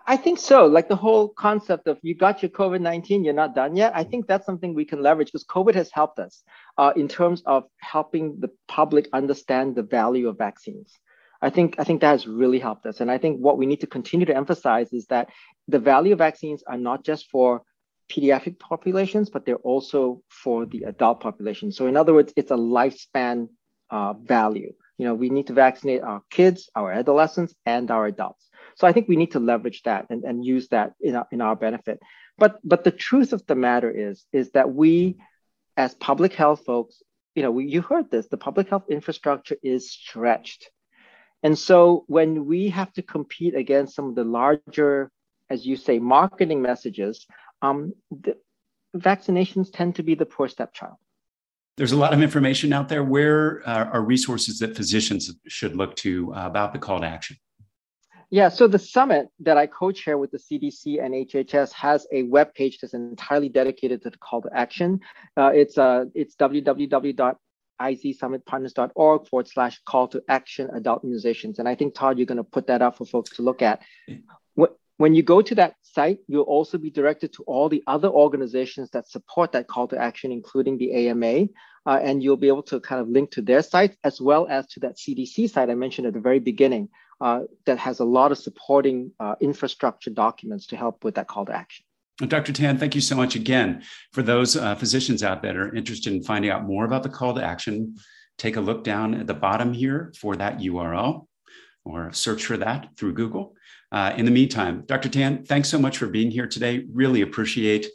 I 0.07 0.15
think 0.15 0.39
so. 0.39 0.65
Like 0.65 0.87
the 0.87 0.95
whole 0.95 1.27
concept 1.27 1.89
of 1.89 1.97
you 2.03 2.15
got 2.15 2.41
your 2.41 2.51
COVID 2.51 2.79
19, 2.79 3.25
you're 3.25 3.33
not 3.33 3.53
done 3.53 3.75
yet. 3.75 3.91
I 3.93 4.05
think 4.05 4.27
that's 4.27 4.45
something 4.45 4.73
we 4.73 4.85
can 4.85 5.03
leverage 5.03 5.27
because 5.27 5.43
COVID 5.43 5.75
has 5.75 5.91
helped 5.91 6.19
us 6.19 6.41
uh, 6.77 6.93
in 6.95 7.09
terms 7.09 7.43
of 7.45 7.65
helping 7.81 8.39
the 8.39 8.49
public 8.69 9.09
understand 9.11 9.75
the 9.75 9.83
value 9.83 10.29
of 10.29 10.37
vaccines. 10.37 10.89
I 11.41 11.49
think 11.49 11.75
I 11.79 11.83
think 11.83 11.99
that 11.99 12.11
has 12.11 12.27
really 12.27 12.59
helped 12.59 12.85
us. 12.85 13.01
And 13.01 13.11
I 13.11 13.17
think 13.17 13.41
what 13.41 13.57
we 13.57 13.65
need 13.65 13.81
to 13.81 13.87
continue 13.87 14.25
to 14.25 14.35
emphasize 14.35 14.93
is 14.93 15.05
that 15.07 15.27
the 15.67 15.79
value 15.79 16.13
of 16.13 16.19
vaccines 16.19 16.63
are 16.65 16.77
not 16.77 17.03
just 17.03 17.29
for 17.29 17.63
pediatric 18.09 18.59
populations, 18.59 19.29
but 19.29 19.45
they're 19.45 19.55
also 19.55 20.21
for 20.29 20.65
the 20.65 20.83
adult 20.83 21.19
population. 21.21 21.71
So 21.71 21.87
in 21.87 21.97
other 21.97 22.13
words, 22.13 22.33
it's 22.35 22.51
a 22.51 22.55
lifespan 22.55 23.49
uh, 23.89 24.13
value. 24.13 24.73
You 24.97 25.05
know, 25.05 25.15
we 25.15 25.29
need 25.29 25.47
to 25.47 25.53
vaccinate 25.53 26.01
our 26.01 26.21
kids, 26.29 26.69
our 26.75 26.91
adolescents, 26.91 27.53
and 27.65 27.89
our 27.89 28.05
adults. 28.05 28.49
So 28.75 28.87
I 28.87 28.91
think 28.91 29.07
we 29.07 29.15
need 29.15 29.31
to 29.31 29.39
leverage 29.39 29.81
that 29.83 30.05
and, 30.09 30.23
and 30.23 30.45
use 30.45 30.67
that 30.69 30.93
in 31.01 31.15
our, 31.15 31.27
in 31.31 31.41
our 31.41 31.55
benefit. 31.55 31.99
But 32.37 32.59
but 32.63 32.83
the 32.83 32.91
truth 32.91 33.33
of 33.33 33.45
the 33.45 33.55
matter 33.55 33.91
is 33.91 34.25
is 34.31 34.51
that 34.51 34.73
we, 34.73 35.17
as 35.77 35.93
public 35.95 36.33
health 36.33 36.63
folks, 36.65 37.01
you 37.35 37.43
know, 37.43 37.57
you 37.59 37.81
heard 37.81 38.09
this, 38.09 38.27
the 38.27 38.37
public 38.37 38.69
health 38.69 38.85
infrastructure 38.89 39.57
is 39.61 39.91
stretched. 39.91 40.69
And 41.43 41.57
so 41.57 42.05
when 42.07 42.45
we 42.45 42.69
have 42.69 42.91
to 42.93 43.01
compete 43.01 43.55
against 43.55 43.95
some 43.95 44.07
of 44.07 44.15
the 44.15 44.23
larger, 44.23 45.11
as 45.49 45.65
you 45.65 45.75
say, 45.75 45.99
marketing 45.99 46.61
messages, 46.61 47.27
um, 47.63 47.93
the 48.11 48.37
vaccinations 48.95 49.73
tend 49.73 49.95
to 49.95 50.03
be 50.03 50.13
the 50.13 50.25
poor 50.25 50.47
stepchild. 50.47 50.97
There's 51.77 51.93
a 51.93 51.97
lot 51.97 52.13
of 52.13 52.21
information 52.21 52.71
out 52.71 52.87
there. 52.87 53.03
Where 53.03 53.67
uh, 53.67 53.85
are 53.85 54.03
resources 54.03 54.59
that 54.59 54.75
physicians 54.75 55.33
should 55.47 55.75
look 55.75 55.95
to 55.97 56.31
uh, 56.35 56.45
about 56.45 56.73
the 56.73 56.77
call 56.77 56.99
to 56.99 57.07
action? 57.07 57.37
Yeah, 58.29 58.49
so 58.49 58.67
the 58.67 58.77
summit 58.79 59.29
that 59.39 59.57
I 59.57 59.65
co-chair 59.67 60.19
with 60.19 60.31
the 60.31 60.37
CDC 60.37 61.03
and 61.03 61.13
HHS 61.13 61.73
has 61.73 62.07
a 62.11 62.23
web 62.23 62.53
page 62.53 62.79
that's 62.79 62.93
entirely 62.93 63.49
dedicated 63.49 64.03
to 64.03 64.11
the 64.11 64.17
call 64.17 64.43
to 64.43 64.49
action. 64.53 65.01
Uh, 65.37 65.51
it's 65.53 65.77
uh, 65.77 66.05
it's 66.13 66.35
www.izsummitpartners.org 66.35 69.27
forward 69.27 69.47
slash 69.47 69.81
call 69.85 70.07
to 70.09 70.21
action 70.29 70.69
adult 70.75 71.03
immunizations. 71.03 71.57
And 71.59 71.67
I 71.67 71.75
think 71.75 71.95
Todd, 71.95 72.19
you're 72.19 72.27
going 72.27 72.37
to 72.37 72.43
put 72.43 72.67
that 72.67 72.83
up 72.83 72.97
for 72.97 73.05
folks 73.05 73.31
to 73.37 73.41
look 73.41 73.63
at. 73.63 73.81
When 74.97 75.15
you 75.15 75.23
go 75.23 75.41
to 75.41 75.55
that 75.55 75.75
site, 75.81 76.19
you'll 76.27 76.43
also 76.43 76.77
be 76.77 76.91
directed 76.91 77.33
to 77.33 77.43
all 77.43 77.67
the 77.67 77.83
other 77.87 78.09
organizations 78.09 78.91
that 78.91 79.09
support 79.09 79.51
that 79.53 79.67
call 79.67 79.87
to 79.87 79.97
action, 79.97 80.31
including 80.31 80.77
the 80.77 81.07
AMA, 81.07 81.47
uh, 81.85 81.99
and 82.01 82.21
you'll 82.21 82.37
be 82.37 82.47
able 82.47 82.63
to 82.63 82.79
kind 82.79 83.01
of 83.01 83.07
link 83.07 83.31
to 83.31 83.41
their 83.41 83.63
sites 83.63 83.97
as 84.03 84.21
well 84.21 84.47
as 84.49 84.67
to 84.67 84.79
that 84.81 84.97
CDC 84.97 85.49
site 85.49 85.69
I 85.69 85.75
mentioned 85.75 86.07
at 86.07 86.13
the 86.13 86.19
very 86.19 86.39
beginning 86.39 86.89
uh, 87.21 87.41
that 87.65 87.79
has 87.79 87.99
a 87.99 88.05
lot 88.05 88.31
of 88.31 88.37
supporting 88.37 89.11
uh, 89.19 89.35
infrastructure 89.39 90.11
documents 90.11 90.67
to 90.67 90.77
help 90.77 91.03
with 91.03 91.15
that 91.15 91.27
call 91.27 91.45
to 91.45 91.53
action. 91.53 91.85
Dr. 92.27 92.53
Tan, 92.53 92.77
thank 92.77 92.93
you 92.93 93.01
so 93.01 93.15
much 93.15 93.35
again. 93.35 93.81
For 94.11 94.21
those 94.21 94.55
uh, 94.55 94.75
physicians 94.75 95.23
out 95.23 95.41
there 95.41 95.53
that 95.53 95.59
are 95.59 95.75
interested 95.75 96.13
in 96.13 96.21
finding 96.21 96.51
out 96.51 96.65
more 96.65 96.85
about 96.85 97.01
the 97.01 97.09
call 97.09 97.33
to 97.33 97.43
action, 97.43 97.95
take 98.37 98.55
a 98.55 98.61
look 98.61 98.83
down 98.83 99.15
at 99.15 99.25
the 99.25 99.33
bottom 99.33 99.73
here 99.73 100.13
for 100.19 100.35
that 100.35 100.59
URL 100.59 101.27
or 101.85 102.13
search 102.13 102.45
for 102.45 102.57
that 102.57 102.89
through 102.97 103.13
Google. 103.13 103.55
Uh, 103.93 104.11
in 104.17 104.25
the 104.25 104.31
meantime, 104.31 104.83
Dr. 104.87 105.07
Tan, 105.07 105.45
thanks 105.45 105.69
so 105.69 105.77
much 105.77 105.99
for 105.99 106.07
being 106.07 106.31
here 106.31 106.47
today. 106.47 106.83
Really 106.91 107.21
appreciate 107.21 107.85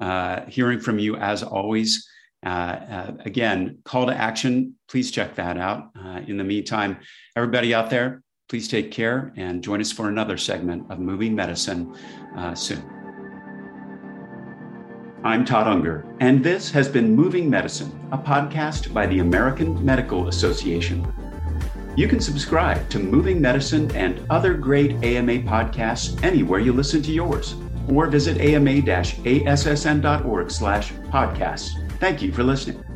uh, 0.00 0.42
hearing 0.46 0.78
from 0.78 1.00
you 1.00 1.16
as 1.16 1.42
always. 1.42 2.08
Uh, 2.46 2.48
uh 2.48 3.12
again, 3.24 3.78
call 3.84 4.06
to 4.06 4.14
action, 4.14 4.74
please 4.88 5.10
check 5.10 5.34
that 5.34 5.58
out. 5.58 5.90
Uh, 5.98 6.20
in 6.28 6.36
the 6.36 6.44
meantime, 6.44 6.96
everybody 7.34 7.74
out 7.74 7.90
there, 7.90 8.22
please 8.48 8.68
take 8.68 8.92
care 8.92 9.32
and 9.36 9.64
join 9.64 9.80
us 9.80 9.90
for 9.90 10.08
another 10.08 10.36
segment 10.36 10.88
of 10.88 11.00
Moving 11.00 11.34
Medicine 11.34 11.92
uh, 12.36 12.54
soon. 12.54 12.82
I'm 15.24 15.44
Todd 15.44 15.66
Unger, 15.66 16.06
and 16.20 16.44
this 16.44 16.70
has 16.70 16.88
been 16.88 17.16
Moving 17.16 17.50
Medicine, 17.50 17.90
a 18.12 18.18
podcast 18.18 18.94
by 18.94 19.08
the 19.08 19.18
American 19.18 19.84
Medical 19.84 20.28
Association. 20.28 21.27
You 21.98 22.06
can 22.06 22.20
subscribe 22.20 22.88
to 22.90 23.00
Moving 23.00 23.40
Medicine 23.40 23.90
and 23.90 24.24
other 24.30 24.54
great 24.54 24.92
AMA 25.02 25.40
podcasts 25.40 26.22
anywhere 26.22 26.60
you 26.60 26.72
listen 26.72 27.02
to 27.02 27.10
yours, 27.10 27.56
or 27.88 28.06
visit 28.06 28.38
ama-assn.org 28.40 28.90
slash 30.48 30.92
podcasts. 30.92 31.70
Thank 31.98 32.22
you 32.22 32.30
for 32.30 32.44
listening. 32.44 32.87